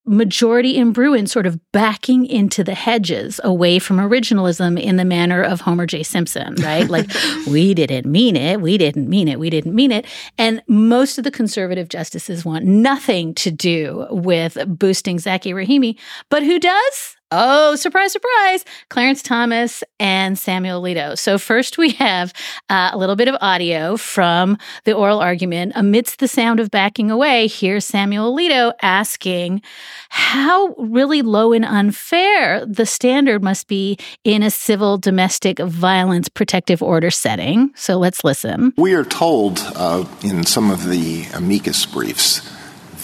[0.08, 5.42] majority in Bruen sort of backing into the hedges away from originalism in the manner
[5.42, 6.02] of Homer J.
[6.02, 6.88] Simpson, right?
[6.88, 7.10] like,
[7.46, 8.60] we didn't mean it.
[8.60, 9.38] We didn't mean it.
[9.38, 10.06] We didn't mean it.
[10.36, 15.98] And most of the conservative justices want nothing to do with boosting Zackey Rahimi.
[16.30, 17.17] But who does?
[17.30, 21.18] Oh, surprise, surprise, Clarence Thomas and Samuel Alito.
[21.18, 22.32] So, first we have
[22.70, 25.72] uh, a little bit of audio from the oral argument.
[25.74, 29.60] Amidst the sound of backing away, here's Samuel Alito asking
[30.08, 36.82] how really low and unfair the standard must be in a civil domestic violence protective
[36.82, 37.72] order setting.
[37.74, 38.72] So, let's listen.
[38.78, 42.40] We are told uh, in some of the amicus briefs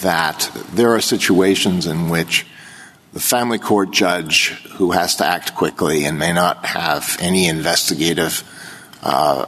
[0.01, 2.43] that there are situations in which
[3.15, 8.43] the family court judge who has to act quickly and may not have any investigative
[9.03, 9.45] uh,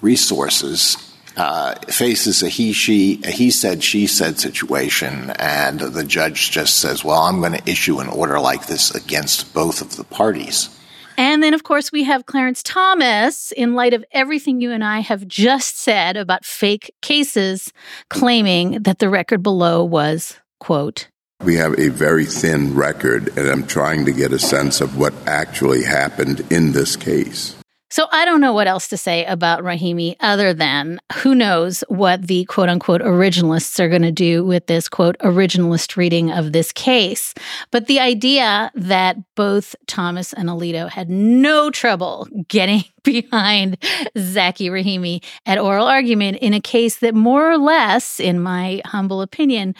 [0.00, 0.96] resources
[1.36, 5.30] uh, faces a he she he said she said situation.
[5.38, 9.52] And the judge just says well i'm going to issue an order like this against
[9.52, 10.70] both of the parties.
[11.16, 15.00] And then, of course, we have Clarence Thomas, in light of everything you and I
[15.00, 17.72] have just said about fake cases,
[18.08, 21.08] claiming that the record below was, quote,
[21.42, 25.14] we have a very thin record, and I'm trying to get a sense of what
[25.26, 27.54] actually happened in this case.
[27.90, 32.26] So I don't know what else to say about Rahimi other than who knows what
[32.26, 36.70] the quote unquote originalists are going to do with this quote originalist reading of this
[36.70, 37.32] case.
[37.70, 43.80] But the idea that both Thomas and Alito had no trouble getting behind
[44.14, 49.22] Zackey Rahimi at oral argument in a case that more or less, in my humble
[49.22, 49.74] opinion,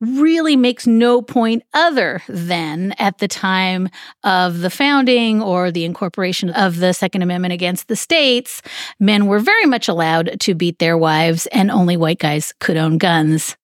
[0.00, 3.88] really makes no point other than at the time
[4.24, 8.62] of the founding or the incorporation of the Second Amendment against the states,
[9.00, 12.98] men were very much allowed to beat their wives and only white guys could own
[12.98, 13.56] guns.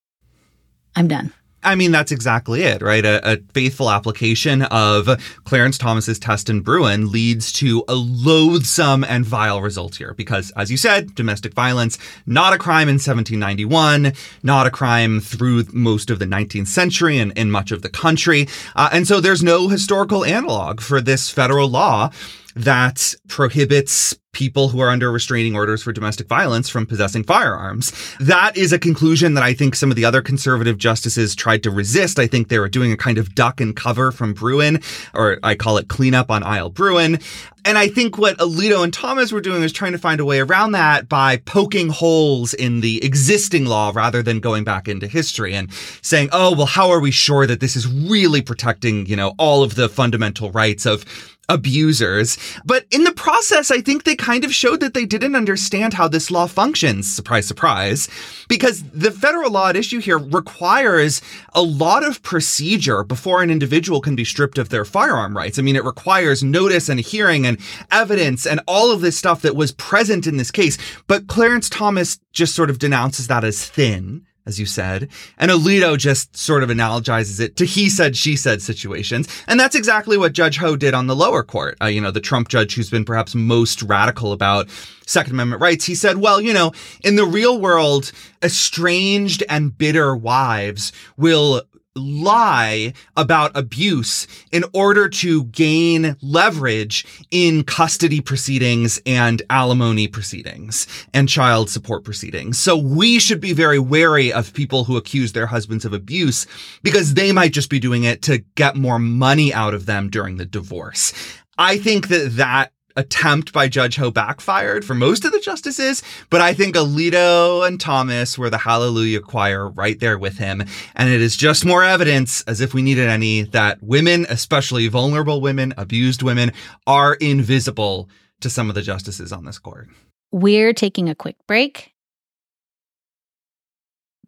[0.96, 1.32] I'm done.
[1.64, 3.04] I mean, that's exactly it, right?
[3.04, 5.08] A, a, faithful application of
[5.44, 10.70] Clarence Thomas's test in Bruen leads to a loathsome and vile result here because, as
[10.70, 16.18] you said, domestic violence, not a crime in 1791, not a crime through most of
[16.18, 18.48] the 19th century and in much of the country.
[18.74, 22.10] Uh, and so there's no historical analog for this federal law
[22.54, 27.92] that prohibits people who are under restraining orders for domestic violence from possessing firearms.
[28.18, 31.70] That is a conclusion that I think some of the other conservative justices tried to
[31.70, 32.18] resist.
[32.18, 34.80] I think they were doing a kind of duck and cover from Bruen,
[35.14, 37.18] or I call it cleanup on Aisle Bruen.
[37.64, 40.40] And I think what Alito and Thomas were doing was trying to find a way
[40.40, 45.54] around that by poking holes in the existing law rather than going back into history
[45.54, 49.34] and saying, oh, well, how are we sure that this is really protecting, you know,
[49.38, 51.04] all of the fundamental rights of
[51.48, 52.38] abusers.
[52.64, 56.08] But in the process, I think they kind of showed that they didn't understand how
[56.08, 57.12] this law functions.
[57.12, 58.08] Surprise, surprise.
[58.48, 61.20] Because the federal law at issue here requires
[61.52, 65.58] a lot of procedure before an individual can be stripped of their firearm rights.
[65.58, 67.58] I mean, it requires notice and hearing and
[67.90, 70.78] evidence and all of this stuff that was present in this case.
[71.06, 75.08] But Clarence Thomas just sort of denounces that as thin as you said.
[75.38, 79.28] And Alito just sort of analogizes it to he said, she said situations.
[79.46, 81.76] And that's exactly what Judge Ho did on the lower court.
[81.80, 84.68] Uh, you know, the Trump judge who's been perhaps most radical about
[85.06, 85.84] Second Amendment rights.
[85.84, 86.72] He said, well, you know,
[87.04, 88.12] in the real world,
[88.42, 91.62] estranged and bitter wives will
[91.94, 101.28] lie about abuse in order to gain leverage in custody proceedings and alimony proceedings and
[101.28, 102.58] child support proceedings.
[102.58, 106.46] So we should be very wary of people who accuse their husbands of abuse
[106.82, 110.36] because they might just be doing it to get more money out of them during
[110.36, 111.12] the divorce.
[111.58, 116.40] I think that that attempt by Judge Ho backfired for most of the justices, but
[116.40, 120.62] I think Alito and Thomas were the hallelujah choir right there with him.
[120.94, 125.40] And it is just more evidence, as if we needed any, that women, especially vulnerable
[125.40, 126.52] women, abused women,
[126.86, 128.08] are invisible
[128.40, 129.88] to some of the justices on this court.
[130.30, 131.92] We're taking a quick break.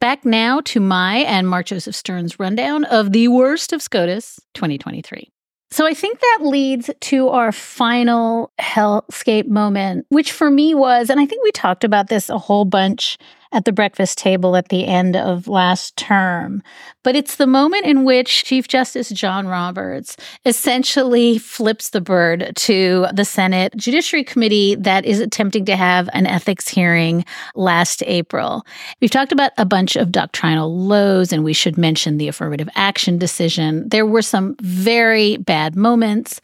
[0.01, 5.31] Back now to my and Mark Joseph Stern's rundown of the worst of SCOTUS 2023.
[5.75, 11.19] So I think that leads to our final hellscape moment, which for me was, and
[11.19, 13.19] I think we talked about this a whole bunch
[13.55, 16.63] at the breakfast table at the end of last term.
[17.05, 23.07] But it's the moment in which Chief Justice John Roberts essentially flips the bird to
[23.13, 27.25] the Senate Judiciary Committee that is attempting to have an ethics hearing
[27.55, 28.67] last April.
[29.01, 33.19] We've talked about a bunch of doctrinal lows, and we should mention the affirmative action
[33.19, 33.89] decision.
[33.89, 36.41] There were some very bad moments.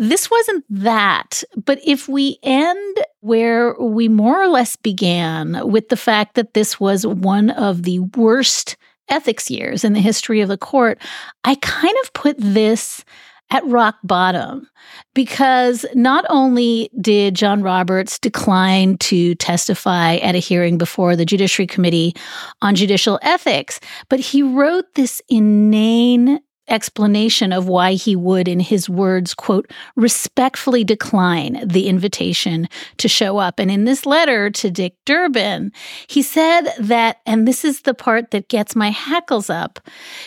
[0.00, 1.44] This wasn't that.
[1.62, 6.80] But if we end where we more or less began with the fact that this
[6.80, 8.78] was one of the worst
[9.10, 10.98] ethics years in the history of the court,
[11.44, 13.04] I kind of put this
[13.50, 14.66] at rock bottom
[15.12, 21.66] because not only did John Roberts decline to testify at a hearing before the Judiciary
[21.66, 22.14] Committee
[22.62, 26.40] on Judicial Ethics, but he wrote this inane
[26.70, 32.68] explanation of why he would, in his words, quote, respectfully decline the invitation
[32.98, 33.58] to show up.
[33.58, 35.72] And in this letter to Dick Durbin,
[36.06, 39.80] he said that, and this is the part that gets my hackles up,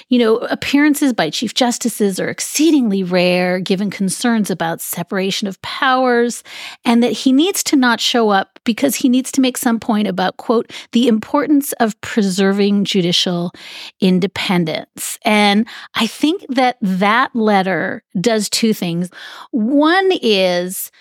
[0.09, 6.43] you know, appearances by chief justices are exceedingly rare given concerns about separation of powers,
[6.85, 10.07] and that he needs to not show up because he needs to make some point
[10.07, 13.51] about, quote, the importance of preserving judicial
[13.99, 15.18] independence.
[15.26, 19.09] And I think that that letter does two things.
[19.51, 20.91] One is,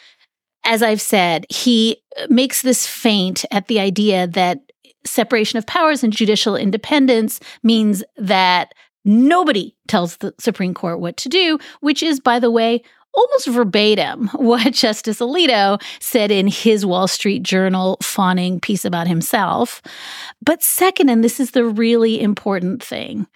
[0.65, 4.61] as I've said, he makes this feint at the idea that
[5.05, 8.73] separation of powers and judicial independence means that
[9.05, 12.83] nobody tells the Supreme Court what to do, which is, by the way,
[13.15, 19.83] almost verbatim what Justice Alito said in his Wall Street Journal fawning piece about himself.
[20.45, 23.27] But second, and this is the really important thing,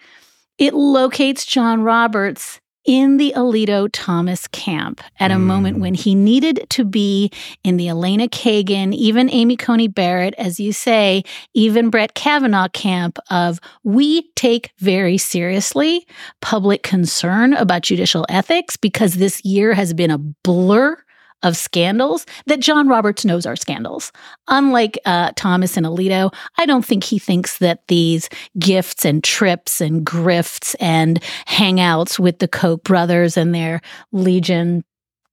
[0.57, 5.41] it locates John Roberts in the Alito Thomas camp at a mm.
[5.41, 7.29] moment when he needed to be
[7.63, 11.23] in the Elena Kagan, even Amy Coney Barrett, as you say,
[11.53, 16.07] even Brett Kavanaugh camp of we take very seriously
[16.41, 20.97] public concern about judicial ethics because this year has been a blur
[21.43, 24.11] of scandals that John Roberts knows are scandals.
[24.47, 29.81] Unlike uh, Thomas and Alito, I don't think he thinks that these gifts and trips
[29.81, 33.81] and grifts and hangouts with the Koch brothers and their
[34.11, 34.83] legion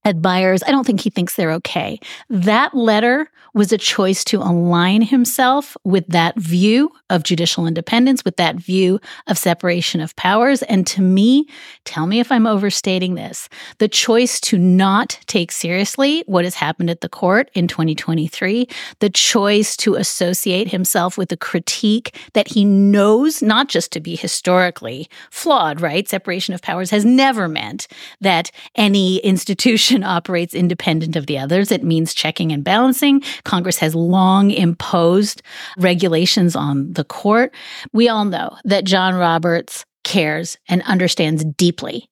[0.05, 1.99] admirers, I don't think he thinks they're okay.
[2.29, 8.37] That letter was a choice to align himself with that view of judicial independence, with
[8.37, 10.63] that view of separation of powers.
[10.65, 11.47] And to me,
[11.85, 13.49] tell me if I'm overstating this,
[13.79, 18.67] the choice to not take seriously what has happened at the court in 2023,
[18.99, 24.17] the choice to associate himself with a critique that he knows not just to be
[24.17, 26.09] historically flawed, right?
[26.09, 27.87] Separation of powers has never meant
[28.21, 31.71] that any institution operates independent of the others.
[31.71, 33.23] It means checking and balancing.
[33.45, 35.43] Congress has long imposed
[35.77, 37.55] regulations on the court.
[37.93, 42.09] We all know that John Roberts cares and understands deeply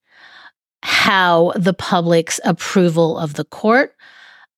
[0.82, 3.94] how the public's approval of the court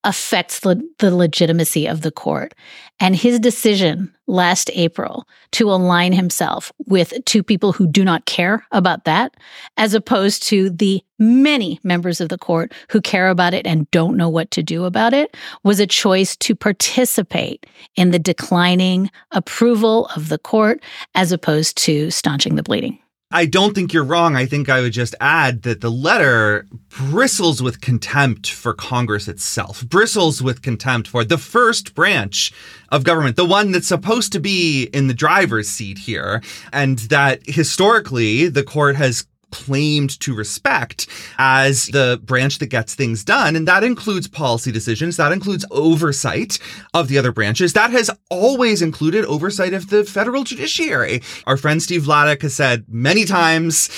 [0.04, 2.54] affects the, the legitimacy of the court.
[3.00, 8.64] And his decision last April to align himself with two people who do not care
[8.70, 9.34] about that,
[9.76, 14.16] as opposed to the many members of the court who care about it and don't
[14.16, 20.06] know what to do about it, was a choice to participate in the declining approval
[20.14, 20.82] of the court
[21.14, 22.98] as opposed to staunching the bleeding.
[23.34, 24.36] I don't think you're wrong.
[24.36, 29.84] I think I would just add that the letter bristles with contempt for Congress itself,
[29.88, 32.52] bristles with contempt for the first branch
[32.90, 37.40] of government, the one that's supposed to be in the driver's seat here, and that
[37.44, 41.06] historically the court has claimed to respect
[41.38, 43.54] as the branch that gets things done.
[43.54, 45.16] And that includes policy decisions.
[45.16, 46.58] That includes oversight
[46.92, 47.72] of the other branches.
[47.72, 51.22] That has always included oversight of the federal judiciary.
[51.46, 53.88] Our friend Steve Vladeck has said many times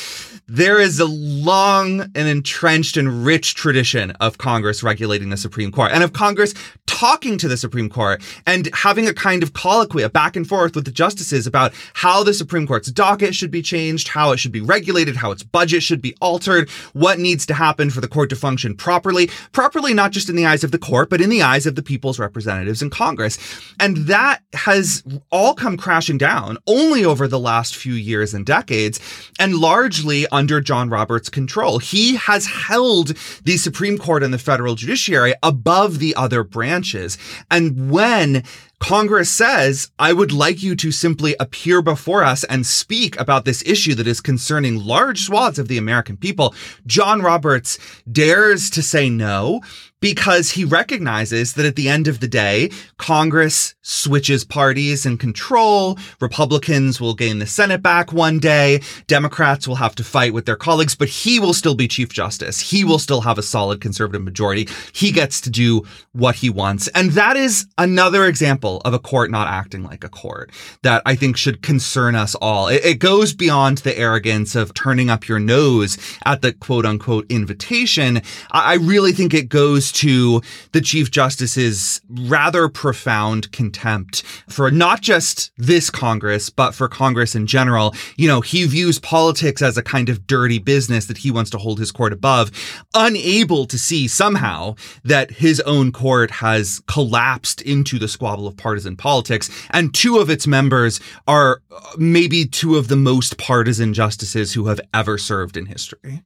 [0.49, 5.90] there is a long and entrenched and rich tradition of Congress regulating the Supreme Court
[5.92, 6.55] and of Congress
[6.86, 10.76] talking to the Supreme Court and having a kind of colloquy, a back and forth
[10.76, 14.53] with the justices about how the Supreme Court's docket should be changed, how it should
[14.53, 18.30] be regulated, how its budget should be altered, what needs to happen for the court
[18.30, 21.42] to function properly, properly not just in the eyes of the court, but in the
[21.42, 23.36] eyes of the people's representatives in Congress.
[23.80, 29.01] And that has all come crashing down only over the last few years and decades
[29.40, 31.78] and largely under John Roberts' control.
[31.78, 37.16] He has held the Supreme Court and the federal judiciary above the other branches.
[37.51, 38.45] And when
[38.78, 43.62] Congress says, I would like you to simply appear before us and speak about this
[43.64, 46.55] issue that is concerning large swaths of the American people.
[46.87, 47.78] John Roberts
[48.11, 49.62] dares to say no
[50.01, 55.99] because he recognizes that at the end of the day, Congress switches parties and control.
[56.20, 58.80] Republicans will gain the Senate back one day.
[59.07, 62.61] Democrats will have to fight with their colleagues, but he will still be Chief Justice.
[62.61, 64.68] He will still have a solid conservative majority.
[64.92, 65.82] He gets to do
[66.12, 66.88] what he wants.
[66.88, 70.51] And that is another example of a court not acting like a court
[70.82, 72.68] that I think should concern us all.
[72.68, 77.30] It, it goes beyond the arrogance of turning up your nose at the quote unquote
[77.30, 78.18] invitation.
[78.51, 85.01] I, I really think it goes to the Chief Justice's rather profound contempt for not
[85.01, 87.95] just this Congress, but for Congress in general.
[88.16, 91.59] You know, he views politics as a kind of dirty business that he wants to
[91.59, 92.51] hold his court above,
[92.95, 94.74] unable to see somehow
[95.05, 99.51] that his own court has collapsed into the squabble of partisan politics.
[99.70, 104.66] And two of its members are uh, maybe two of the most partisan justices who
[104.66, 106.22] have ever served in history.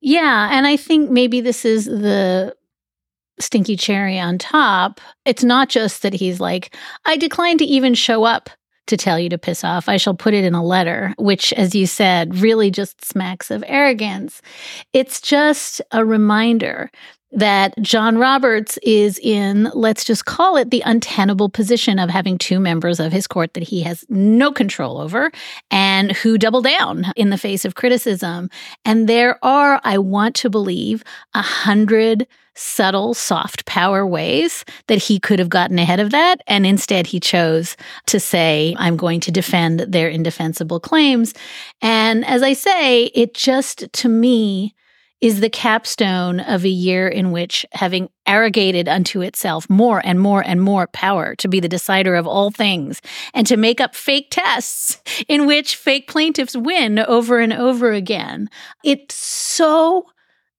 [0.00, 0.48] Yeah.
[0.52, 2.54] And I think maybe this is the
[3.38, 5.00] stinky cherry on top.
[5.24, 6.74] It's not just that he's like,
[7.04, 8.50] I decline to even show up
[8.86, 9.88] to tell you to piss off.
[9.88, 13.64] I shall put it in a letter, which, as you said, really just smacks of
[13.66, 14.40] arrogance.
[14.92, 16.90] It's just a reminder
[17.36, 22.58] that John Roberts is in, let's just call it the untenable position of having two
[22.58, 25.30] members of his court that he has no control over
[25.70, 28.48] and who double down in the face of criticism.
[28.84, 35.20] And there are, I want to believe, a hundred subtle, soft power ways that he
[35.20, 36.40] could have gotten ahead of that.
[36.46, 37.76] And instead, he chose
[38.06, 41.34] to say, I'm going to defend their indefensible claims.
[41.82, 44.74] And as I say, it just, to me,
[45.20, 50.42] is the capstone of a year in which, having arrogated unto itself more and more
[50.42, 53.00] and more power to be the decider of all things
[53.32, 58.48] and to make up fake tests in which fake plaintiffs win over and over again,
[58.84, 60.04] it so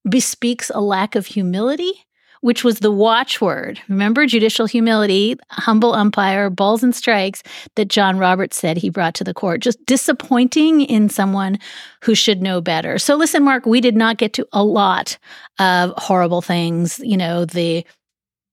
[0.10, 2.07] bespeaks a lack of humility
[2.48, 3.78] which was the watchword.
[3.90, 7.44] Remember judicial humility, humble umpire, balls and strikes
[7.76, 9.60] that John Roberts said he brought to the court.
[9.60, 11.60] Just disappointing in someone
[12.02, 13.00] who should know better.
[13.00, 15.18] So listen, Mark, we did not get to a lot
[15.60, 17.86] of horrible things, you know, the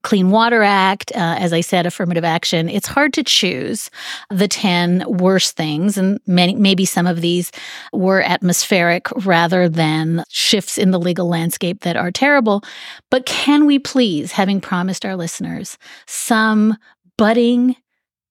[0.04, 2.68] Clean Water Act, uh, as I said, affirmative action.
[2.68, 3.90] It's hard to choose
[4.30, 7.50] the 10 worst things, and many, maybe some of these
[7.92, 12.62] were atmospheric rather than shifts in the legal landscape that are terrible.
[13.10, 16.76] But can we please, having promised our listeners, some
[17.16, 17.74] budding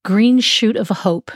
[0.05, 1.32] green shoot of hope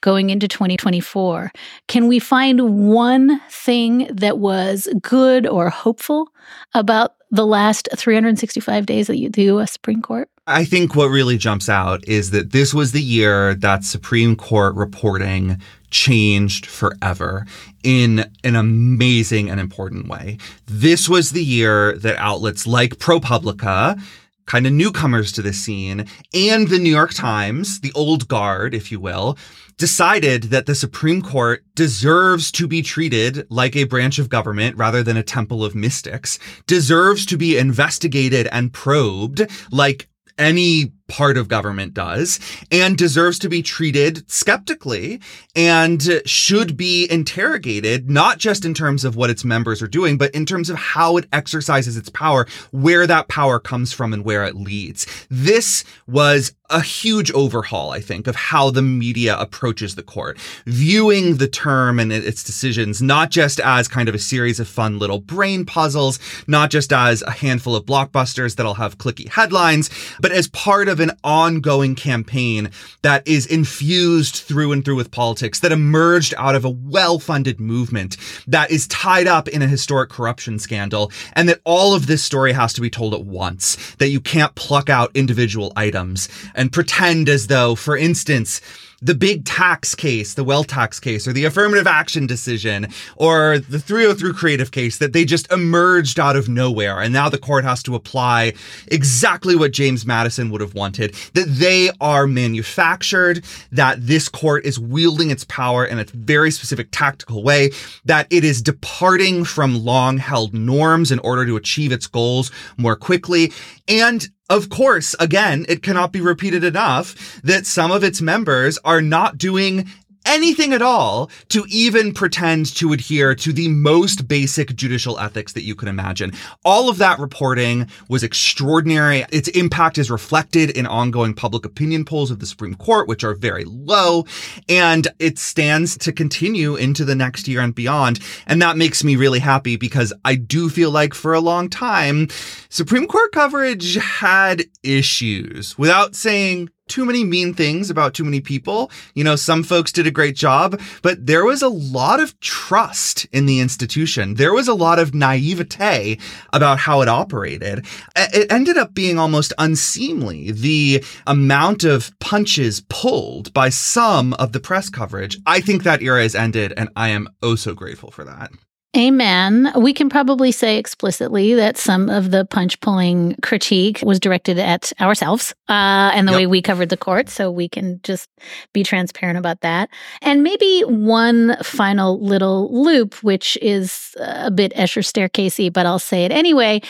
[0.00, 1.50] going into 2024.
[1.88, 6.28] Can we find one thing that was good or hopeful
[6.74, 10.28] about the last 365 days that you do a Supreme Court?
[10.46, 14.74] I think what really jumps out is that this was the year that Supreme Court
[14.76, 15.60] reporting
[15.90, 17.46] changed forever
[17.82, 20.38] in an amazing and important way.
[20.66, 24.00] This was the year that outlets like ProPublica
[24.46, 28.90] kind of newcomers to the scene, and the New York Times, the old guard, if
[28.92, 29.36] you will,
[29.78, 35.02] decided that the Supreme Court deserves to be treated like a branch of government rather
[35.02, 40.08] than a temple of mystics, deserves to be investigated and probed like
[40.38, 42.40] any part of government does
[42.70, 45.20] and deserves to be treated skeptically
[45.54, 50.34] and should be interrogated, not just in terms of what its members are doing, but
[50.34, 54.44] in terms of how it exercises its power, where that power comes from and where
[54.44, 55.06] it leads.
[55.30, 61.36] This was a huge overhaul, I think, of how the media approaches the court, viewing
[61.36, 65.20] the term and its decisions not just as kind of a series of fun little
[65.20, 69.90] brain puzzles, not just as a handful of blockbusters that'll have clicky headlines,
[70.20, 72.70] but as part of of an ongoing campaign
[73.02, 78.16] that is infused through and through with politics that emerged out of a well-funded movement
[78.46, 82.52] that is tied up in a historic corruption scandal and that all of this story
[82.52, 87.28] has to be told at once that you can't pluck out individual items and pretend
[87.28, 88.62] as though for instance
[89.02, 93.78] the big tax case, the wealth tax case, or the affirmative action decision, or the
[93.78, 97.00] 303 creative case that they just emerged out of nowhere.
[97.00, 98.54] And now the court has to apply
[98.88, 104.78] exactly what James Madison would have wanted, that they are manufactured, that this court is
[104.78, 107.70] wielding its power in a very specific tactical way,
[108.04, 112.96] that it is departing from long held norms in order to achieve its goals more
[112.96, 113.52] quickly.
[113.88, 119.02] And of course, again, it cannot be repeated enough that some of its members are
[119.02, 119.88] not doing
[120.26, 125.64] anything at all to even pretend to adhere to the most basic judicial ethics that
[125.64, 126.32] you can imagine.
[126.64, 129.24] All of that reporting was extraordinary.
[129.30, 133.34] Its impact is reflected in ongoing public opinion polls of the Supreme Court, which are
[133.34, 134.24] very low,
[134.68, 138.20] and it stands to continue into the next year and beyond.
[138.46, 142.28] And that makes me really happy because I do feel like for a long time,
[142.68, 148.90] Supreme Court coverage had issues without saying too many mean things about too many people.
[149.14, 153.26] You know, some folks did a great job, but there was a lot of trust
[153.32, 154.34] in the institution.
[154.34, 156.18] There was a lot of naivete
[156.52, 157.86] about how it operated.
[158.16, 160.52] It ended up being almost unseemly.
[160.52, 165.38] The amount of punches pulled by some of the press coverage.
[165.46, 168.50] I think that era is ended, and I am oh so grateful for that.
[168.96, 169.70] Amen.
[169.76, 174.90] We can probably say explicitly that some of the punch pulling critique was directed at
[175.00, 176.38] ourselves uh, and the yep.
[176.38, 177.28] way we covered the court.
[177.28, 178.30] So we can just
[178.72, 179.90] be transparent about that.
[180.22, 186.24] And maybe one final little loop, which is a bit Escher staircasey, but I'll say
[186.24, 186.80] it anyway.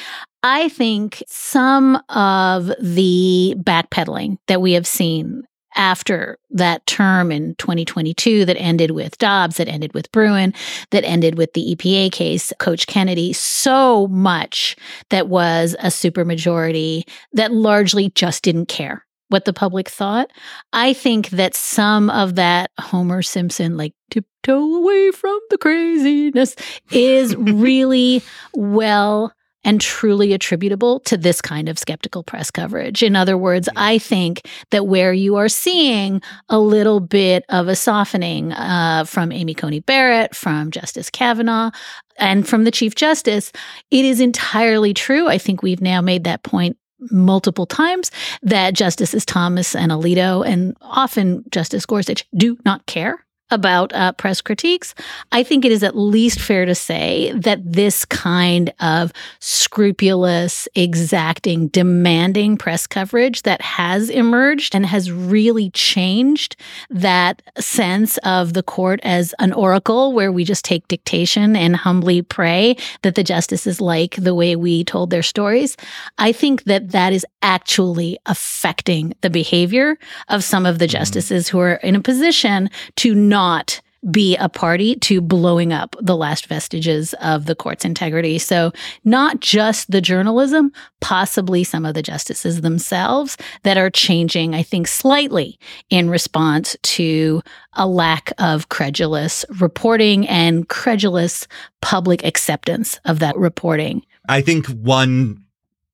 [0.45, 5.43] I think some of the backpedaling that we have seen
[5.77, 10.55] after that term in 2022 that ended with Dobbs, that ended with Bruen,
[10.91, 14.77] that ended with the EPA case, Coach Kennedy, so much
[15.11, 17.03] that was a supermajority
[17.33, 20.31] that largely just didn't care what the public thought.
[20.73, 26.55] I think that some of that Homer Simpson, like tiptoe away from the craziness,
[26.91, 28.23] is really
[28.55, 29.33] well
[29.67, 33.03] and truly attributable to this kind of skeptical press coverage.
[33.03, 37.75] In other words, I think that where you are seeing a little bit of a
[37.75, 41.73] softening uh, from Amy Coney Barrett, from Justice Kavanaugh,
[42.17, 43.51] and from the Chief Justice,
[43.91, 45.27] it is entirely true.
[45.27, 46.79] I think we've now made that point
[47.11, 48.13] multiple times
[48.43, 54.41] that Justices Thomas and Alito and often Justice Gorsuch do not care about uh, press
[54.41, 54.95] critiques,
[55.33, 61.69] I think it is at least fair to say that this kind of scrupulous, exacting,
[61.69, 66.57] demanding press coverage that has emerged and has really changed
[66.91, 72.23] that sense of the court as an oracle where we just take dictation and humbly
[72.23, 75.77] pray that the justices like the way we told their stories.
[76.19, 79.97] I think that that is actually affecting the behavior
[80.29, 80.99] of some of the mm-hmm.
[80.99, 86.17] justices who are in a position to not be a party to blowing up the
[86.17, 88.39] last vestiges of the court's integrity.
[88.39, 88.73] So,
[89.05, 90.73] not just the journalism,
[91.03, 95.59] possibly some of the justices themselves that are changing, I think, slightly
[95.91, 97.43] in response to
[97.75, 101.47] a lack of credulous reporting and credulous
[101.83, 104.03] public acceptance of that reporting.
[104.31, 105.46] I think one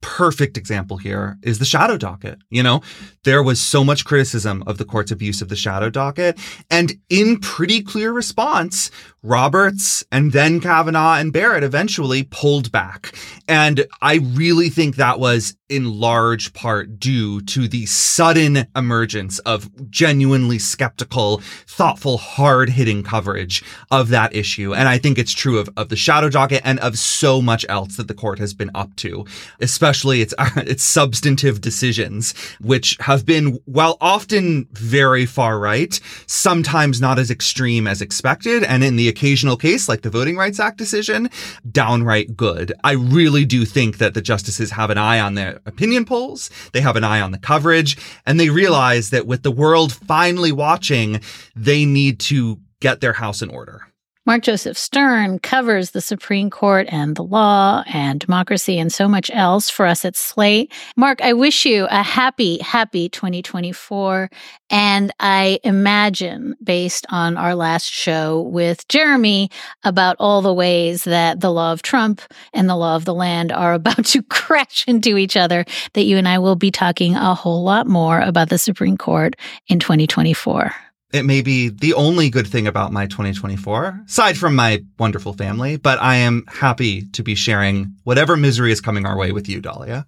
[0.02, 2.38] perfect example here is the shadow docket.
[2.50, 2.82] You know,
[3.24, 6.38] there was so much criticism of the court's abuse of the shadow docket.
[6.70, 8.90] And in pretty clear response,
[9.22, 13.14] Roberts and then Kavanaugh and Barrett eventually pulled back.
[13.46, 19.70] And I really think that was in large part due to the sudden emergence of
[19.90, 24.74] genuinely skeptical, thoughtful, hard hitting coverage of that issue.
[24.74, 27.96] And I think it's true of, of the shadow docket and of so much else
[27.96, 29.24] that the court has been up to,
[29.60, 37.18] especially its, its substantive decisions, which have been, while often very far right, sometimes not
[37.18, 38.64] as extreme as expected.
[38.64, 41.30] And in the occasional case, like the Voting Rights Act decision,
[41.70, 42.72] downright good.
[42.84, 46.80] I really do think that the justices have an eye on their opinion polls, they
[46.80, 51.20] have an eye on the coverage, and they realize that with the world finally watching,
[51.54, 53.91] they need to get their house in order.
[54.24, 59.32] Mark Joseph Stern covers the Supreme Court and the law and democracy and so much
[59.34, 60.72] else for us at Slate.
[60.96, 64.30] Mark, I wish you a happy, happy 2024.
[64.70, 69.50] And I imagine, based on our last show with Jeremy
[69.82, 73.50] about all the ways that the law of Trump and the law of the land
[73.50, 75.64] are about to crash into each other,
[75.94, 79.34] that you and I will be talking a whole lot more about the Supreme Court
[79.66, 80.72] in 2024
[81.12, 85.76] it may be the only good thing about my 2024, aside from my wonderful family,
[85.76, 89.60] but I am happy to be sharing whatever misery is coming our way with you,
[89.60, 90.06] Dahlia.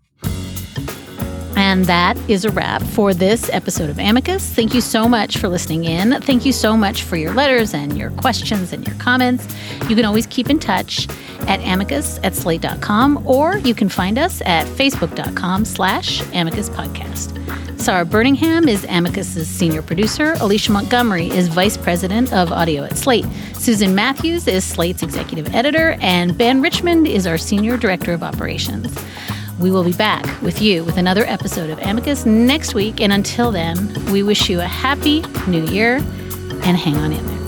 [1.66, 4.52] And that is a wrap for this episode of Amicus.
[4.52, 6.20] Thank you so much for listening in.
[6.20, 9.48] Thank you so much for your letters and your questions and your comments.
[9.88, 11.08] You can always keep in touch
[11.48, 17.30] at amicus at slate.com or you can find us at facebook.com slash amicus podcast.
[17.80, 20.34] Sara Burningham is Amicus's senior producer.
[20.40, 23.26] Alicia Montgomery is vice president of audio at Slate.
[23.54, 28.94] Susan Matthews is Slate's executive editor, and Ben Richmond is our senior director of operations.
[29.58, 33.00] We will be back with you with another episode of Amicus next week.
[33.00, 33.76] And until then,
[34.12, 37.43] we wish you a happy new year and hang on in there.